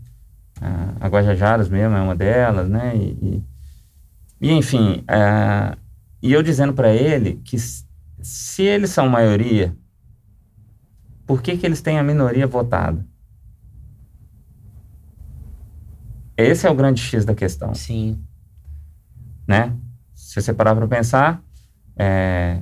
[0.61, 2.95] Ah, A Guajajaras mesmo é uma delas, né?
[2.97, 3.43] E, e-
[4.41, 5.77] e, enfim, ah,
[6.21, 9.75] e eu dizendo para ele que se eles são maioria,
[11.25, 13.05] por que, que eles têm a minoria votada?
[16.37, 18.19] Esse é o grande X da questão, Sim.
[19.47, 19.75] né?
[20.15, 21.41] Se você parar para pensar,
[21.97, 22.61] é,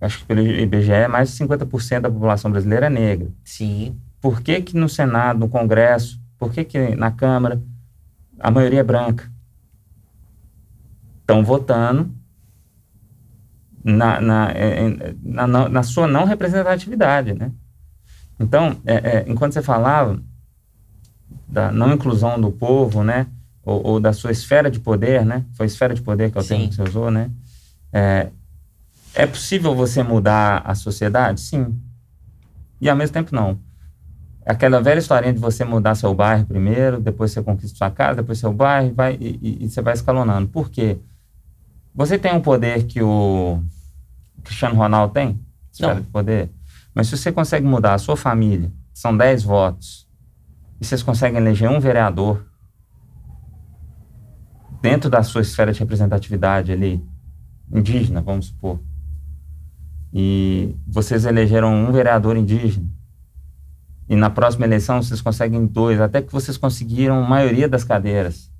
[0.00, 3.30] acho que pelo IBGE, mais de 50% da população brasileira é negra.
[3.44, 3.98] Sim.
[4.20, 7.62] Por que que no Senado, no Congresso, por que que na Câmara
[8.38, 9.30] a maioria é branca?
[11.22, 12.10] Estão votando
[13.84, 17.52] na, na, é, é, na, na- sua não representatividade, né?
[18.38, 20.20] Então, é, é, enquanto você falava
[21.48, 23.26] da não inclusão do povo, né?
[23.64, 25.44] Ou, ou da sua esfera de poder, né?
[25.54, 27.30] Foi esfera de poder que é o termo que você usou, né?
[27.92, 28.30] É,
[29.14, 31.40] é possível você mudar a sociedade?
[31.40, 31.80] Sim.
[32.80, 33.58] E ao mesmo tempo, não.
[34.46, 38.38] Aquela velha historinha de você mudar seu bairro primeiro, depois você conquista sua casa, depois
[38.38, 40.48] seu bairro, vai, e, e- e você vai escalonando.
[40.48, 40.98] Por quê?
[41.94, 43.62] Você tem um poder que o
[44.42, 45.38] Cristiano Ronaldo tem?
[45.80, 46.00] Não.
[46.00, 46.50] de poder?
[46.94, 50.08] Mas se você consegue mudar a sua família, são 10 votos,
[50.80, 52.44] e vocês conseguem eleger um vereador
[54.82, 57.04] dentro da sua esfera de representatividade ali,
[57.72, 58.80] indígena, vamos supor,
[60.12, 62.86] e vocês elegeram um vereador indígena,
[64.10, 68.50] e na próxima eleição vocês conseguem dois, até que vocês conseguiram maioria das cadeiras.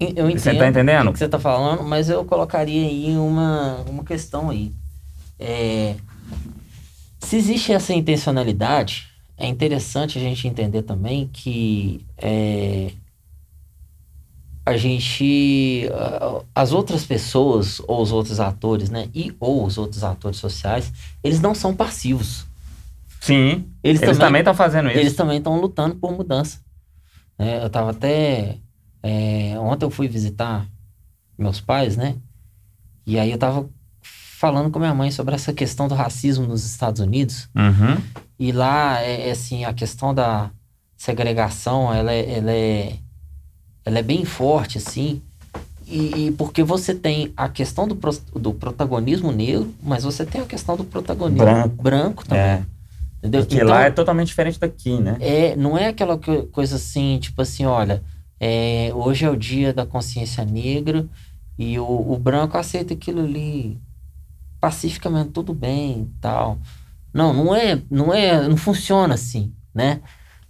[0.00, 1.08] Eu entendo Você tá entendendo?
[1.10, 4.72] o que você está falando, mas eu colocaria aí uma, uma questão aí.
[5.38, 5.94] É,
[7.20, 12.90] se existe essa intencionalidade, é interessante a gente entender também que é,
[14.66, 20.02] a gente, a- as outras pessoas ou os outros atores, né, e ou os outros
[20.04, 22.46] atores sociais, eles não são passivos.
[23.20, 24.98] Sim, Eles, eles também estão fazendo isso.
[24.98, 26.58] eles também estão lutando por mudança.
[27.38, 27.62] né?
[27.64, 28.58] eu tava até.
[29.02, 30.66] é, ontem eu fui visitar
[31.38, 32.16] meus pais, né?
[33.06, 33.68] E aí eu tava
[34.02, 37.48] falando com minha mãe sobre essa questão do racismo nos Estados Unidos.
[37.54, 38.00] Uhum.
[38.38, 40.50] E lá, é, é assim, a questão da
[40.96, 42.96] segregação, ela é, ela é,
[43.84, 45.22] ela é bem forte, assim.
[45.86, 50.40] E, e porque você tem a questão do, pro- do protagonismo negro, mas você tem
[50.42, 51.76] a questão do protagonismo Branco.
[51.80, 52.52] branco também.
[52.52, 52.64] É,
[53.22, 53.46] Entendeu?
[53.46, 55.18] porque Então, lá é totalmente diferente daqui, né?
[55.18, 58.02] é, não é aquela co- coisa assim, tipo assim, olha,
[58.40, 61.08] é, hoje é o dia da consciência negra
[61.58, 63.80] E o, o branco aceita aquilo ali
[64.60, 66.58] pacificamente, tudo bem e tal.
[67.14, 70.02] Não, não é, não é, não funciona assim, né?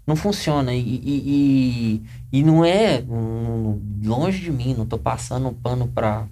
[0.07, 0.75] Não funciona.
[0.75, 6.27] E, e, e, e não é um, longe de mim, não tô passando pano para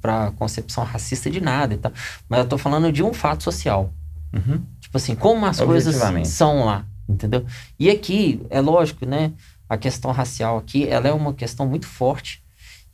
[0.00, 1.92] para concepção racista de nada e tal.
[2.28, 3.92] Mas eu tô falando de um fato social.
[4.32, 4.62] Uhum.
[4.80, 5.96] Tipo assim, como as coisas
[6.28, 7.44] são lá, entendeu?
[7.78, 9.32] E aqui, é lógico, né?
[9.68, 12.40] A questão racial aqui, ela é uma questão muito forte.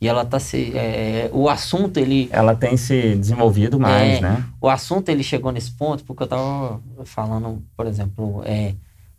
[0.01, 0.75] E ela tá se.
[0.75, 2.27] É, o assunto, ele.
[2.31, 4.43] Ela tem se desenvolvido mais, é, né?
[4.59, 8.73] O assunto, ele chegou nesse ponto, porque eu tava falando, por exemplo, é,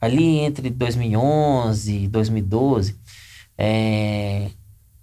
[0.07, 2.97] ali entre 2011 e 2012,
[3.59, 4.49] é,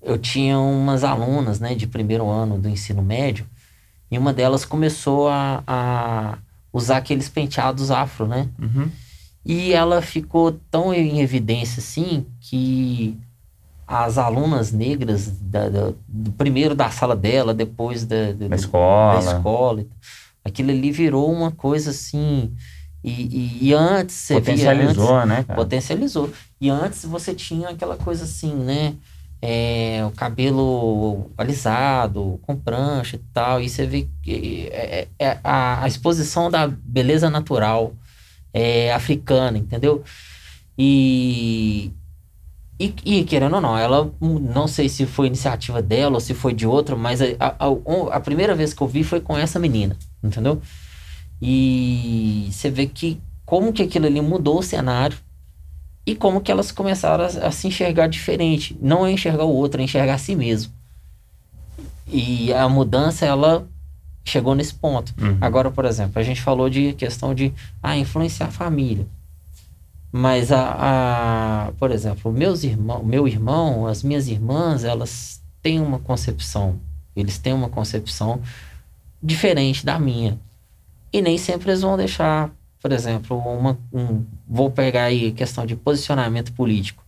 [0.02, 3.46] eu tinha umas alunas, né, de primeiro ano do ensino médio,
[4.10, 6.38] e uma delas começou a, a
[6.72, 8.50] usar aqueles penteados afro, né?
[8.62, 8.90] Uhum.
[9.46, 13.18] E ela ficou tão em evidência assim que
[13.88, 19.22] as alunas negras da, da, do primeiro da sala dela, depois da, da, da escola,
[19.22, 19.86] da escola
[20.44, 22.52] aquilo ali virou uma coisa assim.
[23.04, 25.44] E, e, e antes você potencializou, antes, né?
[25.44, 25.58] Cara?
[25.58, 26.34] Potencializou.
[26.62, 28.96] E antes você tinha aquela coisa assim, né?
[29.42, 33.60] É, o cabelo alisado, com prancha e tal.
[33.60, 37.94] E você vê que é, é, é a, a, exposição da beleza natural
[38.54, 40.02] é, africana, entendeu?
[40.78, 41.92] E,
[42.80, 46.54] e, e, querendo ou não, ela não sei se foi iniciativa dela ou se foi
[46.54, 49.98] de outro, mas a, a, a, primeira vez que eu vi foi com essa menina,
[50.24, 50.62] entendeu?
[51.46, 55.18] E você vê que como que aquilo ali mudou o cenário
[56.06, 58.78] e como que elas começaram a, a se enxergar diferente.
[58.82, 60.72] Não é enxergar o outro, é enxergar a si mesmo.
[62.08, 63.68] E a mudança, ela
[64.24, 65.14] chegou nesse ponto.
[65.22, 65.38] Uhum.
[65.42, 69.06] Agora, por exemplo, a gente falou de questão de ah, influenciar a família.
[70.12, 76.00] Mas a, a por exemplo, meus irmãos, meu irmão, as minhas irmãs, elas têm uma
[76.00, 76.80] concepção,
[77.14, 78.40] eles têm uma concepção
[79.22, 80.40] diferente da minha.
[81.14, 82.50] E nem sempre eles vão deixar,
[82.82, 87.06] por exemplo, uma, um, vou pegar aí questão de posicionamento político.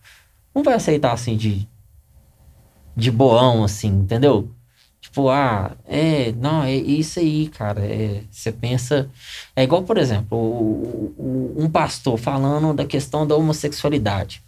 [0.54, 1.68] Não vai aceitar assim de
[2.96, 4.50] de boão assim, entendeu?
[5.00, 7.84] Tipo, ah, é, não, é isso aí, cara.
[7.84, 9.08] É, você pensa.
[9.54, 14.42] É igual, por exemplo, o, o, um pastor falando da questão da homossexualidade.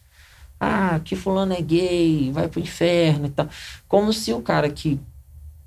[0.58, 3.48] Ah, que fulano é gay, vai pro inferno e tal.
[3.86, 4.98] Como se o cara que,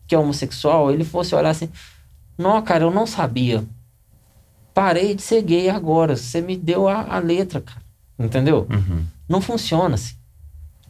[0.08, 1.69] que é homossexual, ele fosse olhar assim,
[2.38, 3.63] não, cara, eu não sabia.
[4.73, 6.15] Parei de ser gay agora.
[6.15, 7.81] Você me deu a, a letra, cara.
[8.17, 8.67] Entendeu?
[8.69, 9.03] Uhum.
[9.27, 10.15] Não funciona assim.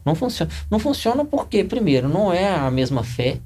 [0.04, 0.50] Não funciona.
[0.70, 3.40] Não funciona porque, primeiro, não é a mesma fé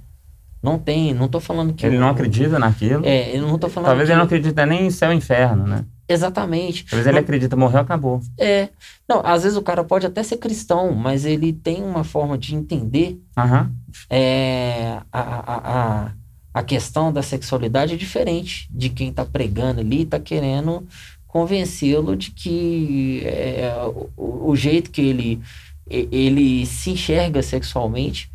[0.66, 1.86] não tem, não tô falando que.
[1.86, 3.06] Ele não acredita naquilo.
[3.06, 3.88] É, eu não tô falando.
[3.88, 4.12] Talvez que...
[4.12, 5.84] ele não acredita nem em céu e inferno, né?
[6.08, 6.84] Exatamente.
[6.86, 8.20] Talvez ele acredita, morreu, acabou.
[8.36, 8.68] É.
[9.08, 12.56] Não, às vezes o cara pode até ser cristão, mas ele tem uma forma de
[12.56, 13.68] entender uhum.
[14.10, 16.10] é, a, a, a,
[16.56, 20.88] a questão da sexualidade é diferente de quem tá pregando ali e tá querendo
[21.26, 23.70] convencê-lo de que é,
[24.16, 25.42] o, o jeito que ele,
[25.86, 28.32] ele se enxerga sexualmente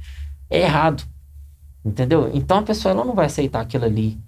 [0.51, 1.03] é errado.
[1.83, 2.29] Entendeu?
[2.31, 4.19] Então a pessoa ela não vai aceitar aquilo ali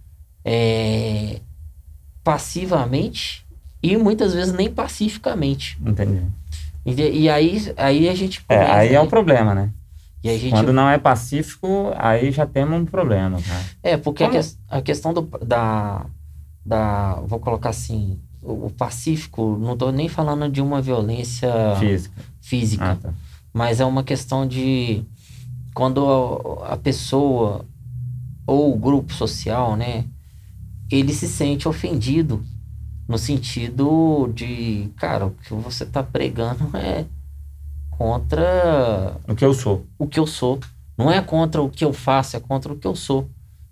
[0.44, 1.40] é,
[2.24, 3.46] passivamente
[3.80, 5.78] e muitas vezes nem pacificamente.
[5.86, 6.24] Entendi.
[6.84, 8.42] E, e aí, aí a gente.
[8.42, 9.70] Começa, é, aí é o problema, né?
[10.24, 10.52] E a gente...
[10.52, 13.42] Quando não é pacífico, aí já temos um problema.
[13.42, 13.66] Cara.
[13.84, 16.06] É, porque a, que, a, questão do, da,
[16.66, 17.16] da.
[17.28, 18.20] Vou colocar assim.
[18.42, 22.22] O, o pacífico, não estou nem falando de uma violência física.
[22.42, 23.14] física ah, tá.
[23.54, 25.04] Mas é uma questão de
[25.74, 27.66] quando a pessoa
[28.46, 30.06] ou o grupo social, né,
[30.92, 32.44] ele se sente ofendido
[33.08, 37.06] no sentido de, cara, o que você está pregando é
[37.98, 39.86] contra o que eu sou.
[39.98, 40.60] O que eu sou.
[40.98, 43.30] Não é contra o que eu faço, é contra o que eu sou.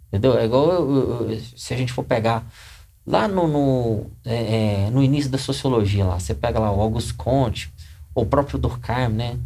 [0.07, 0.37] Entendeu?
[0.37, 2.45] É igual eu, eu, se a gente for pegar
[3.05, 7.15] lá no, no, é, é, no início da sociologia, lá, você pega lá o Augusto
[7.15, 7.71] Comte,
[8.13, 9.37] o próprio Durkheim, né?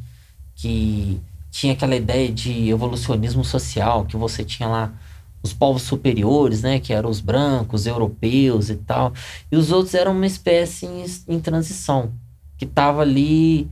[0.55, 4.93] Que tinha aquela ideia de evolucionismo social, que você tinha lá
[5.41, 9.13] os povos superiores, né, que eram os brancos, europeus e tal,
[9.51, 12.11] e os outros eram uma espécie em, em transição,
[12.57, 13.69] que estava ali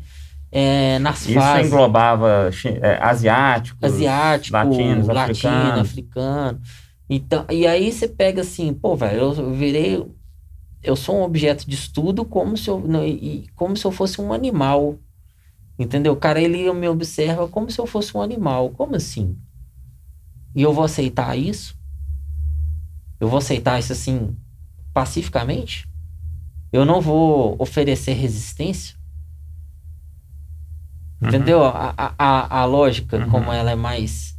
[0.54, 1.66] é, nas Isso fases.
[1.66, 2.50] Isso englobava
[2.82, 5.82] é, asiáticos, asiático, latinos, latino, africano.
[5.82, 6.62] africano.
[7.10, 10.06] Então, e aí você pega assim, pô, velho, eu virei
[10.82, 13.02] eu sou um objeto de estudo como se eu, não,
[13.56, 15.00] como se eu fosse um animal
[15.78, 16.13] Entendeu?
[16.13, 18.70] O cara, ele me observa como se eu fosse um animal.
[18.70, 19.38] Como assim?
[20.56, 21.76] E eu vou aceitar isso?
[23.20, 24.36] Eu vou aceitar isso assim,
[24.94, 25.88] pacificamente?
[26.72, 28.96] Eu não vou oferecer resistência?
[31.24, 31.30] Uhum.
[31.30, 31.64] Entendeu?
[31.64, 33.30] A, a, a lógica, uhum.
[33.30, 34.34] como ela é mais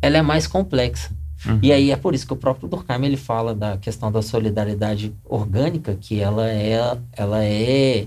[0.00, 1.10] ela é mais complexa.
[1.46, 1.58] Uhum.
[1.62, 5.12] E aí é por isso que o próprio Durkheim ele fala da questão da solidariedade
[5.24, 8.06] orgânica, que ela é, ela é,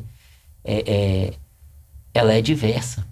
[0.63, 1.33] é, é
[2.13, 3.05] ela é diversa.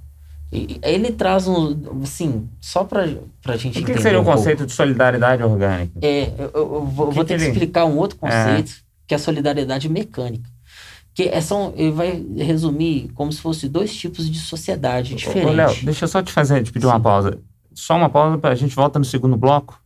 [0.52, 4.25] E ele traz um, assim, só para a gente O que, que seria um o
[4.25, 4.67] conceito pouco.
[4.67, 5.93] de solidariedade orgânica?
[6.02, 8.75] É, eu, eu vou, que vou ter que, que explicar um outro conceito, é.
[9.08, 10.49] que é a solidariedade mecânica.
[11.19, 15.53] Que é só, ele vai resumir como se fosse dois tipos de sociedade diferentes.
[15.53, 16.93] Léo, deixa eu só te fazer, te pedir Sim.
[16.93, 17.38] uma pausa.
[17.73, 19.77] Só uma pausa para a gente volta no segundo bloco.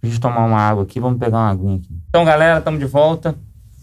[0.00, 1.88] A gente tomar uma água aqui, vamos pegar uma aguinha aqui.
[2.08, 3.34] Então, galera, estamos de volta.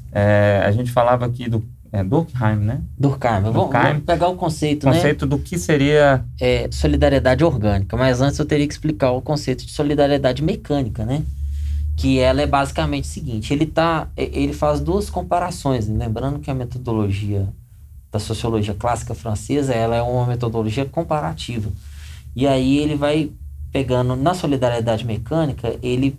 [0.10, 2.82] É, a gente falava aqui do é Durkheim, né?
[2.98, 3.42] Durkheim.
[3.42, 3.52] Durkheim.
[3.52, 4.94] Vamos, vamos pegar o conceito, né?
[4.94, 6.24] Conceito do que seria...
[6.40, 7.98] É, solidariedade orgânica.
[7.98, 11.24] Mas antes eu teria que explicar o conceito de solidariedade mecânica, né?
[11.96, 13.54] Que ela é basicamente o seguinte.
[13.54, 15.88] Ele, tá, ele faz duas comparações.
[15.88, 16.06] Né?
[16.06, 17.48] Lembrando que a metodologia
[18.12, 21.72] da sociologia clássica francesa, ela é uma metodologia comparativa.
[22.36, 23.32] E aí ele vai
[23.72, 24.16] pegando...
[24.16, 26.18] Na solidariedade mecânica, ele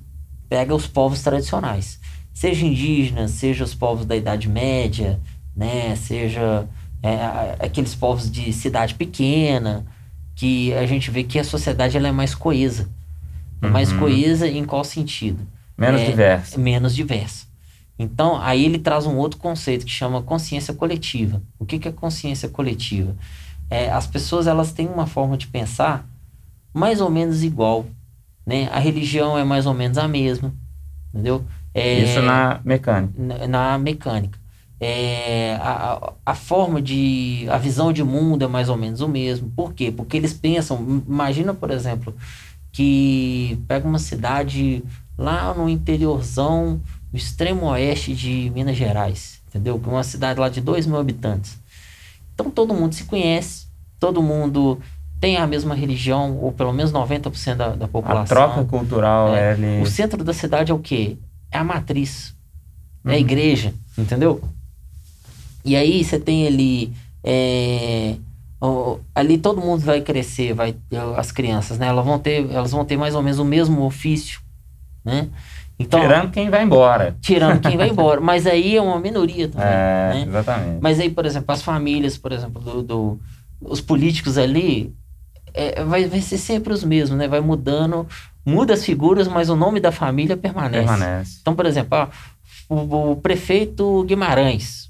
[0.49, 2.01] pega os povos tradicionais.
[2.33, 5.21] Seja indígenas, seja os povos da Idade Média
[5.57, 5.97] né?
[5.97, 6.69] Seja
[7.03, 9.87] é, aqueles povos de cidade pequena,
[10.35, 12.89] que a gente vê que a sociedade ela é mais coesa.
[13.63, 14.01] É mais uhum.
[14.01, 15.47] coesa em qual sentido?
[15.77, 16.59] Menos é, diversa.
[16.59, 17.47] Menos diversa.
[17.99, 21.43] Então, aí ele traz um outro conceito que chama consciência coletiva.
[21.59, 23.17] O que, que é consciência coletiva?
[23.71, 26.07] É, as pessoas elas têm uma forma de pensar
[26.73, 27.87] mais ou menos igual.
[28.45, 28.69] Né?
[28.71, 30.53] A religião é mais ou menos a mesma.
[31.13, 31.45] Entendeu?
[31.73, 33.15] É, Isso na mecânica.
[33.17, 34.39] Na, na mecânica
[34.81, 37.47] é, a, a forma de.
[37.51, 39.51] a visão de mundo é mais ou menos o mesmo.
[39.51, 39.91] Por quê?
[39.91, 41.03] Porque eles pensam.
[41.09, 42.15] Imagina, por exemplo,
[42.73, 44.85] que pega uma cidade
[45.17, 46.81] lá no interiorzão,
[47.13, 49.81] no extremo oeste de Minas Gerais, entendeu?
[49.85, 51.59] Uma cidade lá de 2 mil habitantes.
[52.35, 53.67] Então todo mundo se conhece,
[53.99, 54.79] todo mundo
[55.21, 58.23] tem a mesma religião, ou pelo menos 90% da, da população.
[58.23, 59.83] A troca cultural é, é ali.
[59.83, 61.17] O centro da cidade é o quê?
[61.51, 62.35] É a matriz.
[63.05, 63.19] É a uhum.
[63.19, 64.43] igreja, entendeu?
[65.65, 66.93] E aí você tem ali.
[67.25, 68.17] É,
[69.15, 70.77] ali todo mundo vai crescer, vai
[71.17, 71.87] as crianças, né?
[71.87, 74.41] Elas vão ter, elas vão ter mais ou menos o mesmo ofício,
[75.07, 75.29] né?
[75.79, 77.17] Então, tirando quem vai embora.
[77.21, 78.21] Tirando quem vai embora.
[78.23, 79.67] Mas aí é uma minoria também.
[79.67, 80.25] É, né?
[80.29, 80.79] exatamente.
[80.81, 83.21] Mas aí, por exemplo, as famílias, por exemplo, do, do
[83.61, 84.95] os políticos ali,
[85.55, 87.29] é, vai, vai ser sempre os mesmos, né?
[87.29, 88.07] Vai mudando,
[88.45, 90.87] muda as figuras, mas o nome da família permanece.
[90.87, 91.39] Permanece.
[91.41, 92.09] Então, por exemplo, ó,
[92.69, 94.87] o, o prefeito Guimarães,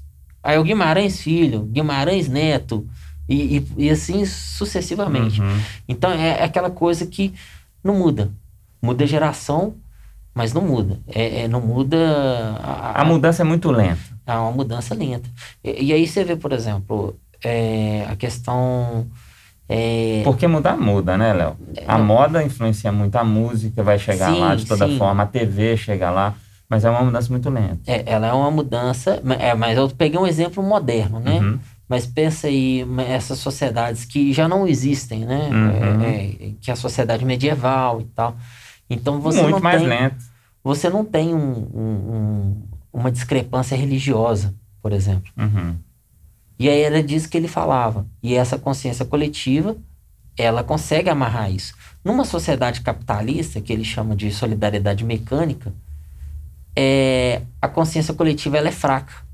[0.47, 2.87] Aí o Guimarães Filho, Guimarães Neto,
[3.27, 5.41] e, e, e assim sucessivamente.
[5.41, 5.59] Uhum.
[5.89, 7.33] Então é, é, aquela coisa que
[7.83, 8.31] não muda.
[8.81, 9.75] Muda a geração,
[10.37, 10.99] mas não muda.
[11.07, 11.97] É, é não muda.
[12.61, 13.97] A, a, mudança é muito lenta.
[14.23, 15.27] É uma mudança lenta.
[15.63, 19.07] E, e aí você vê, por exemplo, é, a questão.
[19.67, 20.21] É...
[20.23, 21.57] Porque mudar muda, né, Léo?
[21.87, 24.99] A moda influencia muito a música, vai chegar sim, lá de toda sim.
[24.99, 26.35] forma, a TV chega lá.
[26.69, 27.79] Mas é uma mudança muito lenta.
[27.87, 31.39] É, ela é uma mudança, é, mas eu peguei um exemplo moderno, né?
[31.39, 31.59] Uhum.
[31.89, 35.49] Mas pensa aí, essas sociedades que já não existem, né?
[35.49, 36.03] Uhum.
[36.03, 38.35] É, é, que é a sociedade medieval e tal.
[38.89, 40.25] Então você muito não mais tem, lento.
[40.63, 45.31] Você não tem um, um, uma discrepância religiosa, por exemplo.
[45.37, 45.75] Uhum.
[46.59, 48.05] E aí era disso que ele falava.
[48.21, 49.77] E essa consciência coletiva,
[50.37, 51.73] ela consegue amarrar isso.
[52.03, 55.73] Numa sociedade capitalista, que ele chama de solidariedade mecânica,
[56.75, 59.25] é, a consciência coletiva ela é fraca.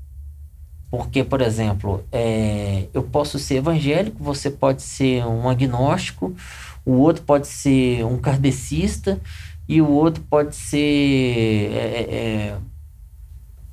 [0.90, 6.34] Porque, por exemplo, é, eu posso ser evangélico, você pode ser um agnóstico,
[6.84, 9.20] o outro pode ser um kardecista
[9.68, 12.56] e o outro pode ser, é, é, é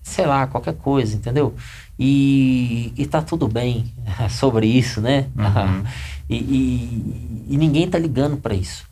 [0.02, 1.54] sei lá, qualquer coisa, entendeu?
[2.00, 3.92] E, e tá tudo bem
[4.30, 5.28] sobre isso, né?
[5.38, 5.84] Uhum.
[6.30, 8.90] e, e, e ninguém tá ligando para isso.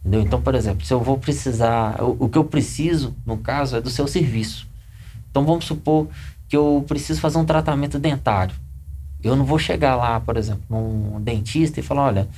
[0.00, 0.22] Entendeu?
[0.22, 3.80] Então, por exemplo, se eu vou precisar, o, o, que eu preciso, no caso, é
[3.80, 4.66] do seu serviço.
[5.30, 6.08] Então, vamos supor
[6.48, 8.54] que eu preciso fazer um tratamento dentário.
[9.22, 12.28] Eu não vou chegar lá, por exemplo, num dentista e falar: olha,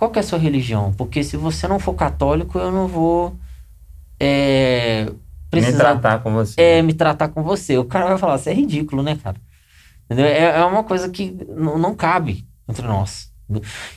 [0.00, 0.94] qual que é a sua religião?
[0.94, 3.36] Porque se você não for católico, eu não vou
[4.18, 5.12] é,
[5.50, 5.72] precisar.
[5.72, 6.58] Me tratar com você.
[6.58, 7.76] É, me tratar com você.
[7.76, 9.36] O cara vai falar: isso é ridículo, né, cara?
[10.06, 10.24] Entendeu?
[10.24, 13.30] É, é uma coisa que não cabe entre nós.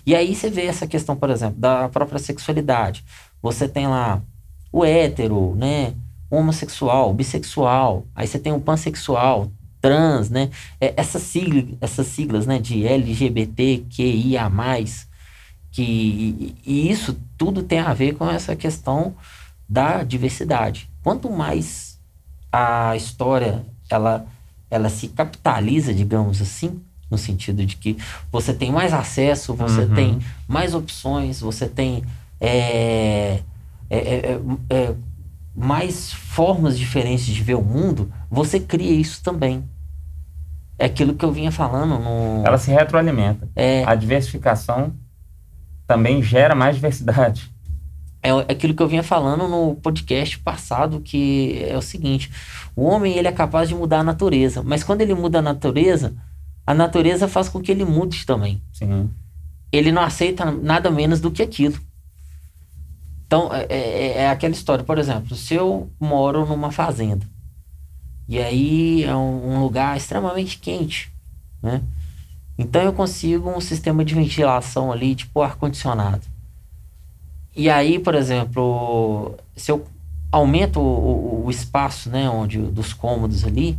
[0.05, 3.05] E aí você vê essa questão, por exemplo, da própria sexualidade.
[3.41, 4.21] Você tem lá
[4.73, 5.93] o hétero, né?
[6.29, 10.49] homossexual, bissexual, aí você tem o pansexual, trans, né?
[10.81, 14.49] É, essas, sigla, essas siglas né, de LGBTQIA,
[15.73, 19.15] que, e isso tudo tem a ver com essa questão
[19.67, 20.87] da diversidade.
[21.03, 21.99] Quanto mais
[22.51, 24.25] a história ela,
[24.69, 27.97] ela se capitaliza, digamos assim, no sentido de que
[28.31, 29.95] você tem mais acesso, você uhum.
[29.95, 32.03] tem mais opções, você tem
[32.39, 33.41] é,
[33.89, 34.95] é, é, é, é
[35.55, 39.63] mais formas diferentes de ver o mundo, você cria isso também.
[40.77, 42.45] É aquilo que eu vinha falando no.
[42.45, 43.47] Ela se retroalimenta.
[43.55, 43.83] É...
[43.85, 44.93] A diversificação
[45.87, 47.51] também gera mais diversidade.
[48.21, 52.31] É aquilo que eu vinha falando no podcast passado, que é o seguinte:
[52.75, 56.13] o homem ele é capaz de mudar a natureza, mas quando ele muda a natureza,
[56.65, 58.61] a natureza faz com que ele mude também.
[58.71, 59.09] Sim.
[59.71, 61.77] Ele não aceita nada menos do que aquilo.
[63.25, 67.25] Então, é, é, é, aquela história, por exemplo, se eu moro numa fazenda,
[68.29, 71.11] e aí é um, um lugar extremamente quente,
[71.61, 71.81] né?
[72.57, 76.21] Então eu consigo um sistema de ventilação ali, tipo ar-condicionado.
[77.55, 79.85] E aí, por exemplo, se eu
[80.31, 83.77] aumento o, o, o espaço, né, onde dos cômodos ali,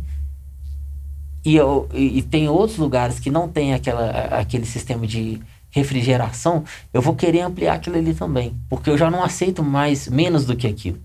[1.43, 4.09] e, eu, e, tem outros lugares que não tem aquela,
[4.39, 8.55] aquele sistema de refrigeração, eu vou querer ampliar aquilo ali também.
[8.67, 10.97] Porque eu já não aceito mais, menos do que aquilo.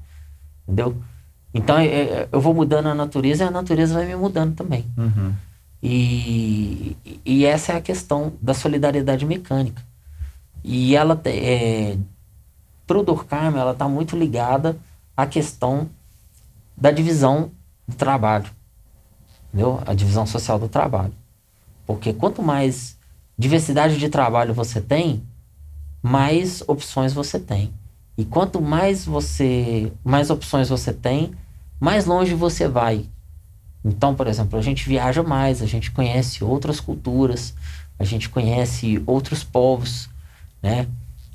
[0.66, 0.96] Entendeu?
[1.52, 4.86] Então é, é, eu vou mudando a natureza e a natureza vai me mudando também.
[4.96, 5.34] Uhum.
[5.82, 9.82] E, e essa é a questão da solidariedade mecânica.
[10.62, 11.96] E ela, é,
[12.86, 14.76] pro Durkheim, ela está muito ligada
[15.16, 15.88] à questão
[16.76, 17.50] da divisão
[17.88, 18.50] do trabalho.
[19.48, 19.82] Entendeu?
[19.86, 21.14] A divisão social do trabalho.
[21.86, 22.96] Porque quanto mais
[23.36, 25.22] diversidade de trabalho você tem,
[26.02, 27.72] mais opções você tem.
[28.16, 31.32] E quanto mais você, mais opções você tem,
[31.80, 33.06] mais longe você vai.
[33.84, 37.54] Então, por exemplo, a gente viaja mais, a gente conhece outras culturas,
[37.98, 40.08] a gente conhece outros povos,
[40.62, 40.86] né?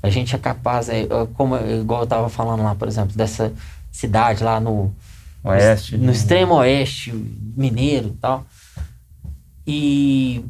[0.02, 3.52] A gente é capaz, é, é como igual eu estava falando lá, por exemplo, dessa
[3.90, 4.92] cidade lá no
[5.42, 7.12] oeste, no, no extremo oeste
[7.56, 8.46] mineiro e tal.
[9.66, 10.44] E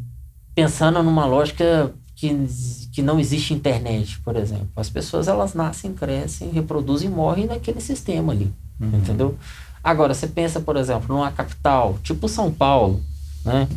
[0.55, 2.47] pensando numa lógica que,
[2.93, 4.69] que não existe internet, por exemplo.
[4.75, 8.99] As pessoas elas nascem, crescem, reproduzem e morrem naquele sistema ali, uhum.
[8.99, 9.39] entendeu?
[9.87, 13.01] Agora, você pensa, por exemplo, numa capital, tipo São Paulo,
[13.45, 13.69] né?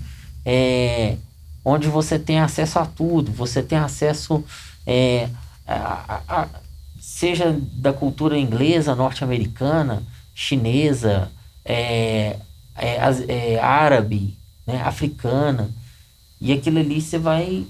[0.44, 1.18] É,
[1.64, 4.44] onde você tem acesso a tudo, você tem acesso
[4.88, 5.30] é,
[5.68, 6.48] a, a, a,
[7.00, 10.02] seja da cultura inglesa, norte-americana,
[10.34, 11.32] chinesa,
[11.64, 12.38] é,
[12.76, 12.98] é,
[13.28, 14.36] é árabe,
[14.66, 15.70] né, africana,
[16.42, 17.68] e aquilo ali você vai,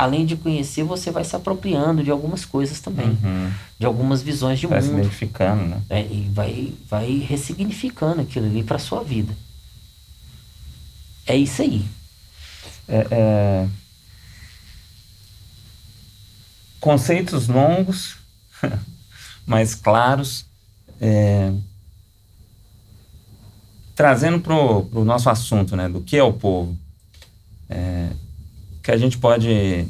[0.00, 3.10] além de conhecer, você vai se apropriando de algumas coisas também.
[3.22, 3.52] Uhum.
[3.78, 4.92] De algumas visões de vai mundo.
[4.92, 5.82] Vai se identificando, né?
[5.90, 9.36] É, e vai, vai ressignificando aquilo ali para sua vida.
[11.26, 11.84] É isso aí.
[12.88, 13.68] É, é...
[16.80, 18.16] Conceitos longos,
[19.46, 20.46] mais claros.
[20.98, 21.52] É...
[23.94, 25.90] Trazendo para o nosso assunto, né?
[25.90, 26.74] Do que é o povo.
[27.68, 28.08] É,
[28.82, 29.86] que a gente pode,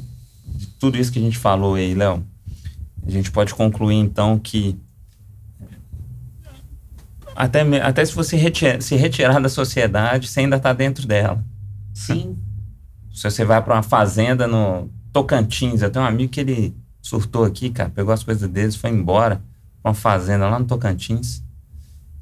[0.46, 2.24] de tudo isso que a gente falou aí, Léo,
[3.06, 4.78] a gente pode concluir então que
[7.34, 11.42] até, até se você retirar, se retirar da sociedade, você ainda está dentro dela.
[11.94, 12.36] Sim.
[13.14, 17.44] Se você vai para uma fazenda no Tocantins, eu tenho um amigo que ele surtou
[17.44, 19.42] aqui, cara, pegou as coisas deles, foi embora
[19.82, 21.42] para uma fazenda lá no Tocantins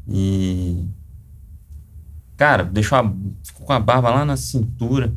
[0.07, 0.85] e
[2.37, 3.13] cara, deixou a,
[3.43, 5.13] ficou com a barba lá na cintura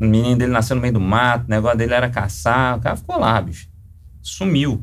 [0.00, 2.78] o menino dele nasceu no meio do mato, o negócio dele era caçar.
[2.78, 3.68] O cara ficou lá, bicho.
[4.22, 4.82] Sumiu.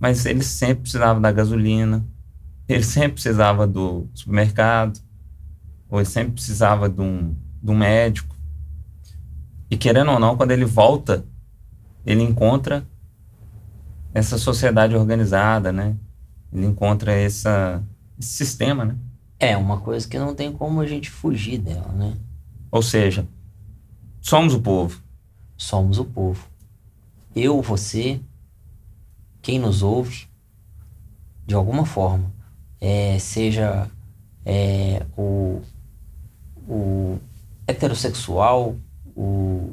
[0.00, 2.04] Mas ele sempre precisava da gasolina.
[2.68, 4.98] Ele sempre precisava do supermercado.
[5.88, 8.34] Ou ele sempre precisava de um, de um médico.
[9.70, 11.24] E querendo ou não, quando ele volta,
[12.04, 12.84] ele encontra
[14.12, 15.94] essa sociedade organizada, né?
[16.52, 17.82] Ele encontra essa,
[18.18, 18.96] esse sistema, né?
[19.38, 22.14] É, uma coisa que não tem como a gente fugir dela, né?
[22.70, 23.26] Ou seja,
[24.26, 25.00] Somos o povo.
[25.56, 26.48] Somos o povo.
[27.34, 28.18] Eu, você,
[29.40, 30.26] quem nos ouve,
[31.46, 32.32] de alguma forma,
[32.80, 33.88] é, seja
[34.44, 35.62] é, o,
[36.66, 37.20] o
[37.68, 38.74] heterossexual,
[39.14, 39.72] o,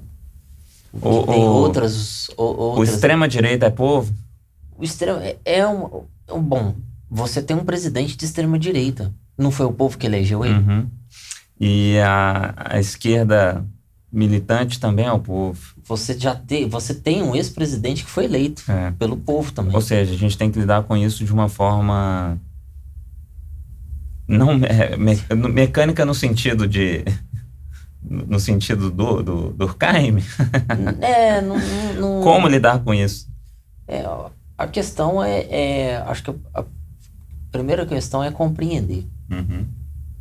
[0.94, 2.90] o, tem o, outras, o, outras.
[2.90, 4.14] O extrema-direita é povo?
[4.78, 6.44] O extremo, é, é, um, é um.
[6.44, 6.76] Bom,
[7.10, 9.12] você tem um presidente de extrema-direita.
[9.36, 10.60] Não foi o povo que elegeu ele?
[10.60, 10.88] Uhum.
[11.60, 13.66] E a, a esquerda
[14.14, 15.60] militante também ao povo.
[15.84, 18.92] Você já tem, você tem um ex-presidente que foi eleito é.
[18.92, 19.74] pelo povo também.
[19.74, 22.40] Ou seja, a gente tem que lidar com isso de uma forma
[24.28, 25.18] não é, me,
[25.52, 27.04] mecânica no sentido de
[28.04, 30.18] no sentido do do, do Durkheim.
[31.02, 31.58] É, não,
[32.00, 33.28] não, como lidar com isso?
[33.88, 34.06] É,
[34.58, 36.66] a questão é, é acho que a, a,
[37.52, 39.06] primeira questão é compreender.
[39.30, 39.66] Uhum.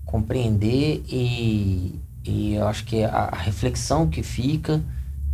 [0.05, 4.83] Compreender e e eu acho que a, reflexão que fica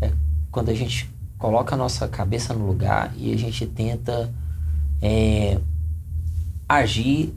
[0.00, 0.12] é
[0.50, 4.32] quando a gente coloca a nossa cabeça no lugar e a gente tenta
[5.00, 5.60] é,
[6.68, 7.34] agir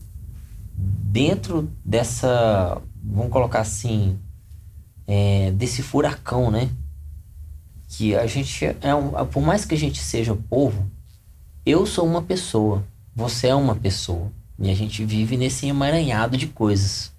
[0.76, 4.18] dentro dessa, vamos colocar assim,
[5.06, 6.70] é, desse furacão, né?
[7.89, 10.89] Que a gente é um, por mais que a gente seja povo,
[11.66, 12.84] eu sou uma pessoa,
[13.14, 14.32] você é uma pessoa.
[14.58, 17.11] E a gente vive nesse emaranhado de coisas.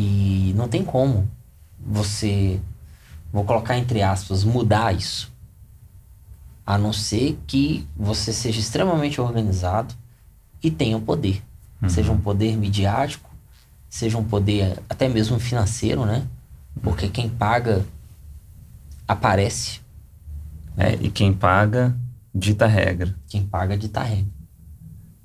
[0.00, 1.28] E não tem como
[1.84, 2.60] você,
[3.32, 5.32] vou colocar entre aspas, mudar isso.
[6.64, 9.92] A não ser que você seja extremamente organizado
[10.62, 11.42] e tenha poder.
[11.82, 11.88] Uhum.
[11.88, 13.28] Seja um poder midiático,
[13.88, 16.24] seja um poder até mesmo financeiro, né?
[16.80, 17.84] Porque quem paga
[19.08, 19.80] aparece.
[20.76, 21.92] É, e quem paga
[22.32, 23.12] dita regra.
[23.26, 24.30] Quem paga dita regra.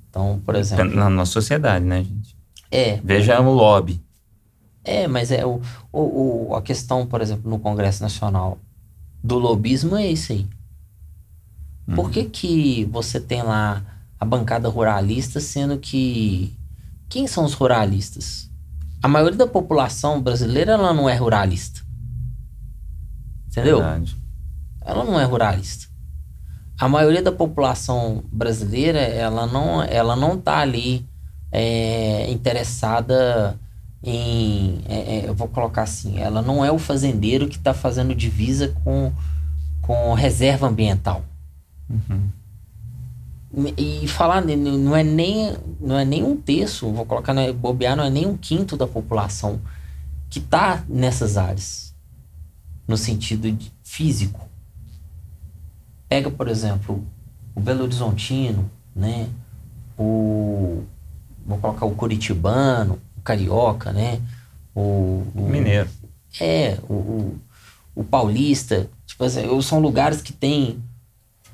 [0.09, 0.95] Então, por exemplo.
[0.95, 2.35] Na nossa sociedade, né, gente?
[2.71, 2.99] É.
[3.03, 4.02] Veja o lobby.
[4.83, 5.61] É, mas é o,
[5.91, 8.57] o, o, a questão, por exemplo, no Congresso Nacional
[9.23, 10.45] do lobismo é isso aí.
[11.87, 11.95] Uhum.
[11.95, 13.81] Por que, que você tem lá
[14.19, 16.53] a bancada ruralista, sendo que.
[17.09, 18.49] Quem são os ruralistas?
[19.01, 21.81] A maioria da população brasileira ela não é ruralista.
[23.47, 23.79] Entendeu?
[23.79, 24.15] Verdade.
[24.81, 25.87] Ela não é ruralista.
[26.79, 31.05] A maioria da população brasileira ela não ela não tá ali
[31.51, 33.59] é, interessada
[34.03, 38.13] em é, é, eu vou colocar assim ela não é o fazendeiro que está fazendo
[38.13, 39.13] divisa com
[39.81, 41.23] com reserva ambiental
[41.89, 43.71] uhum.
[43.77, 48.03] e falar não é nem não é nem um terço vou colocar né, bobear não
[48.03, 49.61] é nem um quinto da população
[50.29, 51.95] que está nessas áreas
[52.85, 54.49] no sentido físico
[56.09, 57.01] pega por exemplo
[57.55, 59.29] o Belo Horizontino né
[59.97, 60.83] o
[61.45, 64.21] vou colocar o Curitibano Carioca né
[64.75, 65.89] o, o Mineiro
[66.39, 67.39] é o, o,
[67.95, 70.81] o Paulista tipo assim, são lugares que tem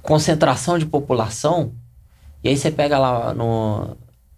[0.02, 1.72] concentração de população,
[2.44, 3.98] e aí você pega lá no,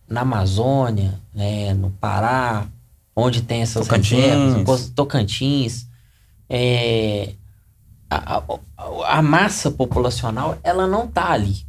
[0.09, 2.67] na Amazônia, né, no Pará,
[3.15, 4.19] onde tem essas Tocantins.
[4.19, 5.87] reservas, Tocantins,
[6.49, 7.33] é,
[8.09, 11.65] a, a, a, massa populacional, ela não está ali.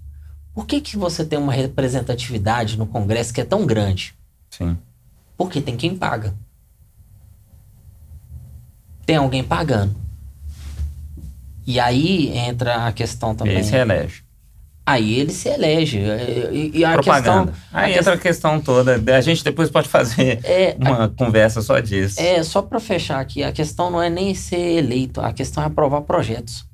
[0.55, 4.15] Por que, que você tem uma representatividade no Congresso que é tão grande?
[4.51, 4.77] Sim.
[5.45, 6.35] Porque tem quem paga.
[9.05, 9.95] Tem alguém pagando.
[11.67, 13.55] E aí entra a questão também.
[13.55, 14.25] Ele se elege.
[14.87, 15.99] Aí ele se elege.
[15.99, 17.53] E, e a Propaganda.
[17.53, 17.69] questão.
[17.73, 18.19] Aí a entra que...
[18.19, 19.17] a questão toda.
[19.17, 21.09] A gente depois pode fazer é, uma a...
[21.09, 22.21] conversa só disso.
[22.21, 25.67] É, só para fechar aqui, a questão não é nem ser eleito, a questão é
[25.67, 26.65] aprovar projetos.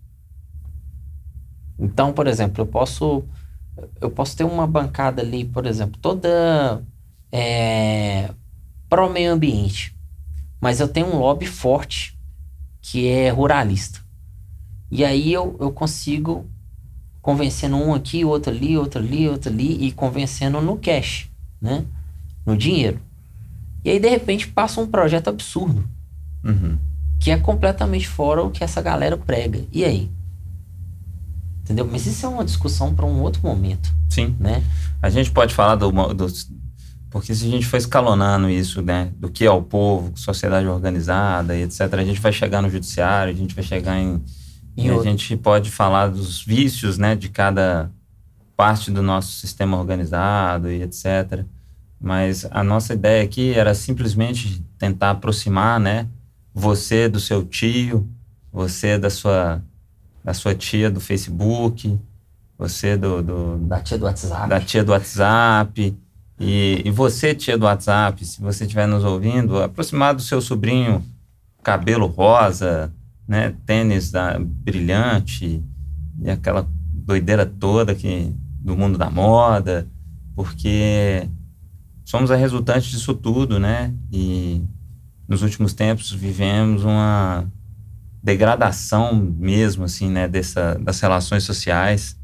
[1.78, 3.24] Então, por exemplo, eu posso.
[4.00, 6.82] Eu posso ter uma bancada ali, por exemplo, toda
[7.30, 8.30] é,
[8.88, 9.94] pró meio ambiente.
[10.60, 12.18] Mas eu tenho um lobby forte
[12.80, 14.00] que é ruralista.
[14.90, 16.46] E aí eu, eu consigo
[17.20, 21.30] convencendo um aqui, outro ali, outro ali, outro ali e convencendo no cash,
[21.60, 21.84] né?
[22.46, 23.00] No dinheiro.
[23.84, 25.86] E aí de repente passa um projeto absurdo.
[26.42, 26.78] Uhum.
[27.20, 29.60] Que é completamente fora o que essa galera prega.
[29.72, 30.10] E aí?
[31.62, 31.86] Entendeu?
[31.90, 33.94] Mas isso é uma discussão para um outro momento.
[34.08, 34.34] Sim.
[34.40, 34.64] Né?
[35.02, 36.26] A gente pode falar do, do,
[37.10, 39.10] Porque se a gente for escalonando isso, né?
[39.16, 43.32] Do que é o povo, sociedade organizada e etc., a gente vai chegar no judiciário,
[43.32, 44.22] a gente vai chegar em
[44.78, 47.90] e a gente pode falar dos vícios, né, de cada
[48.56, 51.44] parte do nosso sistema organizado e etc.
[52.00, 56.06] Mas a nossa ideia aqui era simplesmente tentar aproximar, né,
[56.54, 58.08] você do seu tio,
[58.52, 59.60] você da sua
[60.22, 61.98] da sua tia do Facebook,
[62.56, 65.96] você do, do da tia do WhatsApp, da tia do WhatsApp
[66.40, 71.04] e, e você tia do WhatsApp, se você estiver nos ouvindo, aproximar do seu sobrinho
[71.62, 72.92] cabelo rosa,
[73.26, 75.62] né, tênis da, brilhante
[76.22, 79.86] e aquela doideira toda que, do mundo da moda,
[80.34, 81.28] porque
[82.04, 83.92] somos a resultante disso tudo, né?
[84.10, 84.62] E
[85.26, 87.44] nos últimos tempos vivemos uma
[88.22, 92.16] degradação mesmo, assim, né, dessa, das relações sociais.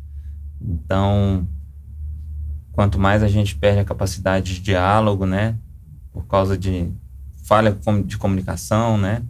[0.61, 1.47] Então,
[2.75, 5.57] quanto mais a gente perde a capacidade de diálogo, né,
[6.13, 6.89] por causa de
[7.45, 9.23] falha de comunicação, né,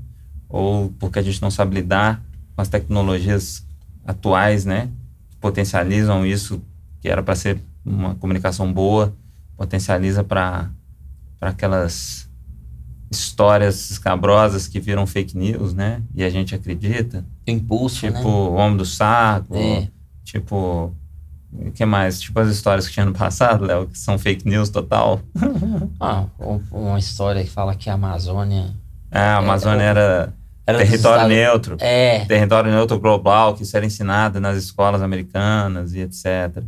[0.48, 2.22] ou porque a gente não sabe lidar
[2.54, 3.66] com as tecnologias
[4.04, 4.90] atuais, né?
[5.30, 6.62] Que potencializam isso,
[7.00, 9.14] que era para ser uma comunicação boa,
[9.56, 10.70] potencializa para
[11.40, 12.28] aquelas
[13.10, 16.02] histórias escabrosas que viram fake news, né?
[16.14, 17.24] E a gente acredita.
[17.46, 18.24] Impulso, tipo, né?
[18.24, 19.88] o Homem do Saco, é.
[20.22, 20.94] tipo...
[21.54, 22.20] O que mais?
[22.20, 25.20] Tipo as histórias que tinha no passado, Léo, que são fake news total.
[26.00, 26.24] ah,
[26.70, 28.74] uma história que fala que a Amazônia...
[29.10, 30.34] É, a Amazônia é, era
[30.66, 31.76] era território neutro.
[31.78, 32.24] É.
[32.24, 36.62] Território neutro global, que isso era ensinado nas escolas americanas e etc.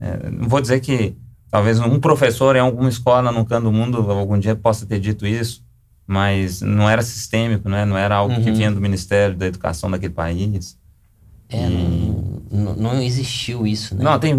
[0.00, 1.14] É, não vou dizer que
[1.50, 5.26] talvez um professor em alguma escola num canto do mundo algum dia possa ter dito
[5.26, 5.64] isso,
[6.06, 7.84] mas não era sistêmico, né?
[7.84, 8.42] não era algo uhum.
[8.42, 10.76] que vinha do Ministério da Educação daquele país.
[11.48, 12.14] É, e...
[12.50, 14.02] não, existiu isso, né?
[14.02, 14.34] Não, tem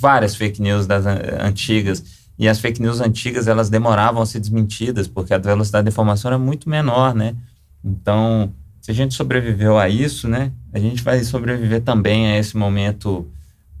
[0.00, 2.04] várias fake news das antigas.
[2.38, 6.30] E as fake news antigas, elas demoravam a ser desmentidas, porque a velocidade da informação
[6.30, 7.34] era muito menor, né?
[7.82, 10.52] Então, se a gente sobreviveu a isso, né?
[10.72, 13.26] A gente vai sobreviver também a esse momento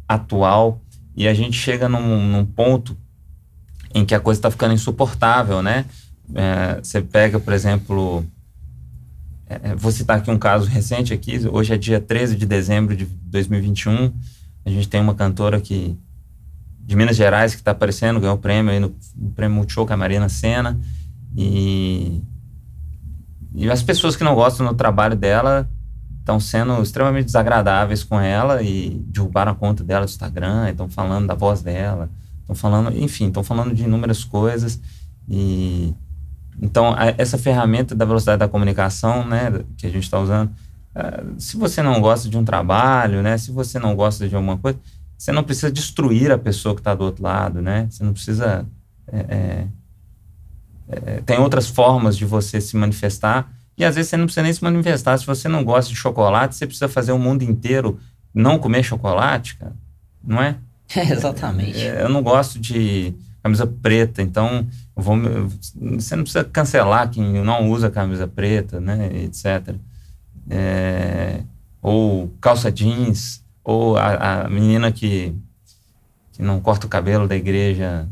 [0.08, 0.80] atual.
[1.16, 2.96] E a gente chega num, num ponto
[3.94, 5.84] em que a coisa está ficando insuportável, né?
[6.34, 8.24] É, você pega, por exemplo,
[9.48, 12.96] é, é, vou citar aqui um caso recente aqui, hoje é dia 13 de dezembro
[12.96, 14.12] de 2021,
[14.64, 15.98] a gente tem uma cantora que,
[16.80, 19.92] de Minas Gerais que está aparecendo, ganhou o prêmio aí no, no prêmio Multishow, que
[19.92, 20.80] é a Marina Senna,
[21.36, 22.22] e,
[23.54, 25.68] e as pessoas que não gostam do trabalho dela
[26.20, 31.26] estão sendo extremamente desagradáveis com ela e derrubaram a conta dela do Instagram, estão falando
[31.26, 32.08] da voz dela,
[32.40, 34.80] estão falando, enfim, estão falando de inúmeras coisas.
[35.28, 35.94] E
[36.60, 40.50] então, a, essa ferramenta da velocidade da comunicação, né, que a gente está usando,
[40.94, 44.56] uh, se você não gosta de um trabalho, né, se você não gosta de alguma
[44.58, 44.78] coisa,
[45.16, 47.86] você não precisa destruir a pessoa que está do outro lado, né?
[47.88, 48.66] Você não precisa.
[49.10, 49.66] É, é,
[50.88, 53.50] é, tem outras formas de você se manifestar.
[53.76, 55.16] E às vezes você não precisa nem se manifestar.
[55.18, 57.98] Se você não gosta de chocolate, você precisa fazer o mundo inteiro
[58.34, 59.74] não comer chocolate, cara.
[60.22, 60.56] Não é?
[60.94, 61.80] é exatamente.
[61.80, 63.14] Eu não gosto de
[63.44, 64.66] camisa preta, então
[64.96, 65.18] vou,
[65.98, 69.76] você não precisa cancelar quem não usa camisa preta, né, etc.
[70.48, 71.42] É,
[71.82, 75.36] ou calça jeans, ou a, a, menina que,
[76.32, 78.08] que não corta o cabelo da igreja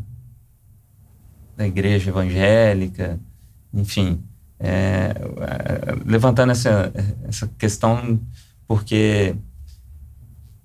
[1.56, 3.18] da igreja evangélica,
[3.72, 4.22] enfim,
[4.60, 5.14] é,
[6.04, 6.92] levantando essa,
[7.24, 8.20] essa questão
[8.66, 9.34] porque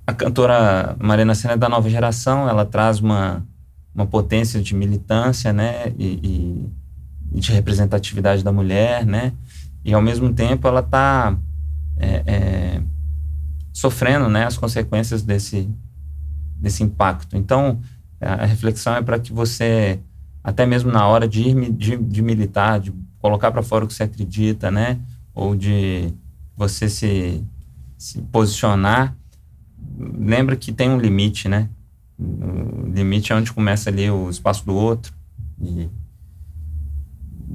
[0.06, 3.46] a cantora Marina Senna é da nova geração, ela traz uma
[3.98, 6.70] uma potência de militância, né, e,
[7.34, 9.34] e, de representatividade da mulher, né,
[9.84, 11.36] e ao mesmo tempo ela está
[11.98, 12.82] é, é,
[13.74, 15.68] sofrendo, né, as consequências desse
[16.60, 17.38] desse impacto.
[17.38, 17.80] Então
[18.20, 20.00] a reflexão é para que você
[20.44, 23.94] até mesmo na hora de ir de, de militar, de colocar para fora o que
[23.94, 25.00] você acredita, né,
[25.34, 26.14] ou de
[26.56, 27.44] você se,
[27.98, 29.16] se posicionar,
[29.98, 31.70] lembra que tem um limite, né?
[32.20, 35.14] O limite é onde começa ali o espaço do outro.
[35.62, 35.88] E,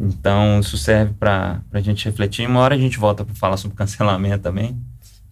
[0.01, 2.47] então, isso serve para a gente refletir.
[2.47, 4.77] Uma hora a gente volta para falar sobre cancelamento também.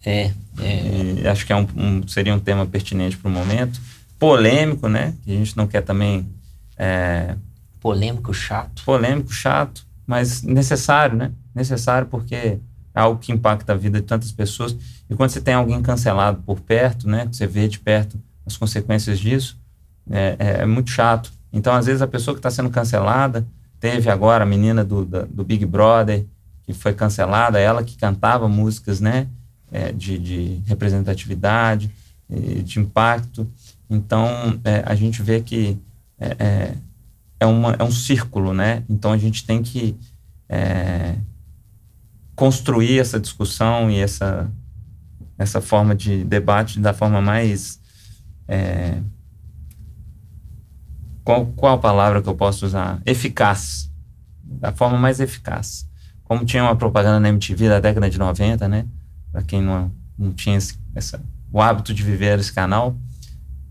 [0.03, 0.31] É.
[0.59, 1.29] é.
[1.29, 3.79] acho que é um, um, seria um tema pertinente para o momento.
[4.19, 5.15] Polêmico, né?
[5.23, 6.27] Que a gente não quer também.
[6.77, 7.35] É,
[7.79, 8.83] polêmico, chato.
[8.83, 11.31] Polêmico, chato, mas necessário, né?
[11.53, 12.59] Necessário porque é
[12.99, 14.75] algo que impacta a vida de tantas pessoas.
[15.09, 17.27] E quando você tem alguém cancelado por perto, né?
[17.27, 19.57] Que você vê de perto as consequências disso,
[20.09, 21.31] é, é, é muito chato.
[21.51, 23.45] Então, às vezes, a pessoa que está sendo cancelada,
[23.79, 26.25] teve agora a menina do, do, do, Big Brother,
[26.63, 29.27] que foi cancelada, ela que cantava músicas né,
[29.71, 31.91] é, de, de, representatividade,
[32.63, 33.45] de impacto.
[33.89, 35.77] Então, é, a gente vê que
[36.17, 36.75] é, é,
[37.41, 38.83] é, uma, é um círculo, né?
[38.89, 39.97] Então, a gente tem que
[40.47, 41.15] é,
[42.35, 44.49] construir essa discussão e essa,
[45.37, 47.80] essa forma de debate da forma mais
[48.51, 49.01] é,
[51.23, 53.01] qual, qual palavra que eu posso usar?
[53.05, 53.89] Eficaz.
[54.43, 55.87] Da forma mais eficaz.
[56.25, 58.85] Como tinha uma propaganda na MTV da década de 90, né?
[59.31, 62.97] Para quem não, não tinha esse, essa, o hábito de viver esse canal,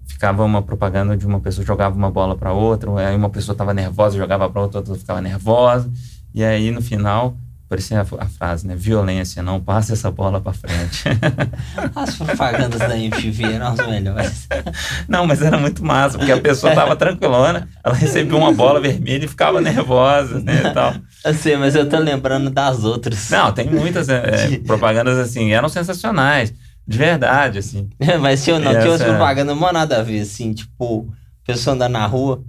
[0.06, 3.74] ficava uma propaganda de uma pessoa jogava uma bola para outra, aí uma pessoa estava
[3.74, 5.92] nervosa, jogava para outra, outra ficava nervosa,
[6.32, 7.36] e aí no final
[7.70, 8.74] Parecia a, a, frase, né?
[8.74, 11.04] Violência, não passe essa bola para frente.
[11.94, 14.48] As propagandas da MTV eram as melhores.
[15.06, 19.24] Não, mas era muito massa, porque a pessoa tava tranquilona, ela recebia uma bola vermelha
[19.24, 20.96] e ficava nervosa, né, e tal.
[21.24, 23.30] Eu sei, mas eu tô lembrando das outras.
[23.30, 26.52] Não, tem muitas é, propagandas assim, eram sensacionais,
[26.84, 27.88] de verdade, assim.
[28.20, 28.80] mas tinha, não, essa...
[28.80, 31.08] tinha umas propagandas, não nada a ver, assim, tipo,
[31.46, 32.42] pessoa andando na rua,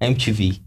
[0.00, 0.61] MTV.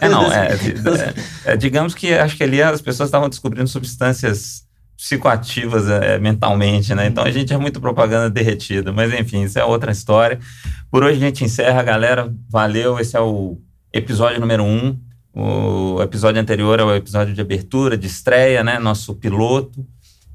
[0.00, 4.64] É, não, é, é, é, digamos que acho que ali as pessoas estavam descobrindo substâncias
[4.96, 7.06] psicoativas é, mentalmente, né?
[7.06, 10.38] Então a gente é muito propaganda derretida, mas enfim, isso é outra história.
[10.90, 12.32] Por hoje a gente encerra, galera.
[12.48, 13.58] Valeu, esse é o
[13.92, 14.98] episódio número um.
[15.32, 18.78] O episódio anterior é o episódio de abertura, de estreia, né?
[18.78, 19.86] Nosso piloto.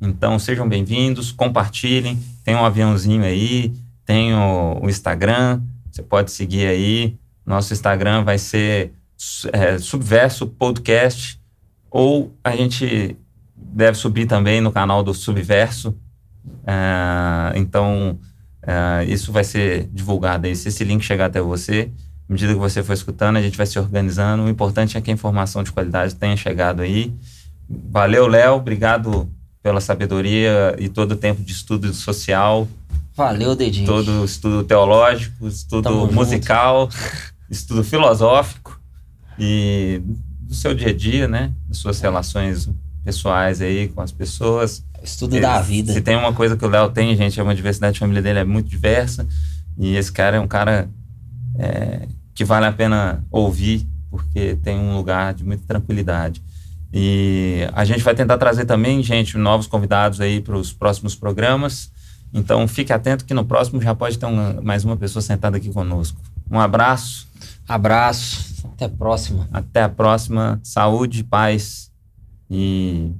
[0.01, 2.19] Então sejam bem-vindos, compartilhem.
[2.43, 3.71] Tem um aviãozinho aí,
[4.05, 7.15] tem o, o Instagram, você pode seguir aí.
[7.45, 8.93] Nosso Instagram vai ser
[9.53, 11.39] é, Subverso Podcast,
[11.89, 13.15] ou a gente
[13.55, 15.95] deve subir também no canal do Subverso.
[16.65, 18.19] É, então,
[18.65, 20.55] Uh, isso vai ser divulgado aí.
[20.55, 21.91] Se esse link chegar até você,
[22.27, 24.43] à medida que você for escutando, a gente vai se organizando.
[24.43, 27.13] O importante é que a informação de qualidade tenha chegado aí.
[27.69, 28.55] Valeu, Léo.
[28.55, 29.29] Obrigado
[29.61, 32.67] pela sabedoria e todo o tempo de estudo social.
[33.15, 33.85] Valeu, Dedinho.
[33.85, 36.89] Todo estudo teológico, estudo Tamo musical,
[37.49, 38.79] estudo filosófico
[39.39, 40.01] e
[40.41, 41.51] do seu dia a dia, né?
[41.67, 42.69] Das suas relações
[43.03, 44.83] pessoais aí com as pessoas.
[45.03, 45.93] Estudo Ele, da vida.
[45.93, 48.39] Se tem uma coisa que o Léo tem, gente, é uma diversidade de família dele
[48.39, 49.27] é muito diversa.
[49.77, 50.89] E esse cara é um cara
[51.57, 56.41] é, que vale a pena ouvir, porque tem um lugar de muita tranquilidade.
[56.91, 61.91] E a gente vai tentar trazer também, gente, novos convidados aí para os próximos programas.
[62.35, 64.27] Então fique atento que no próximo já pode ter
[64.61, 66.19] mais uma pessoa sentada aqui conosco.
[66.51, 67.29] Um abraço.
[67.65, 68.67] Abraço.
[68.73, 69.47] Até a próxima.
[69.53, 70.59] Até a próxima.
[70.61, 71.89] Saúde, paz
[72.51, 73.13] e.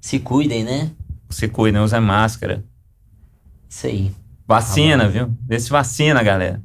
[0.00, 0.90] Se cuidem, né?
[1.28, 2.64] Se cuidem, usem máscara.
[3.68, 4.12] Isso aí.
[4.48, 5.30] Vacina, tá viu?
[5.46, 6.62] Vê se vacina, galera.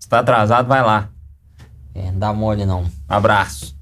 [0.00, 1.08] Se tá atrasado, vai lá.
[1.94, 2.84] É, não dá mole não.
[3.08, 3.75] Abraço.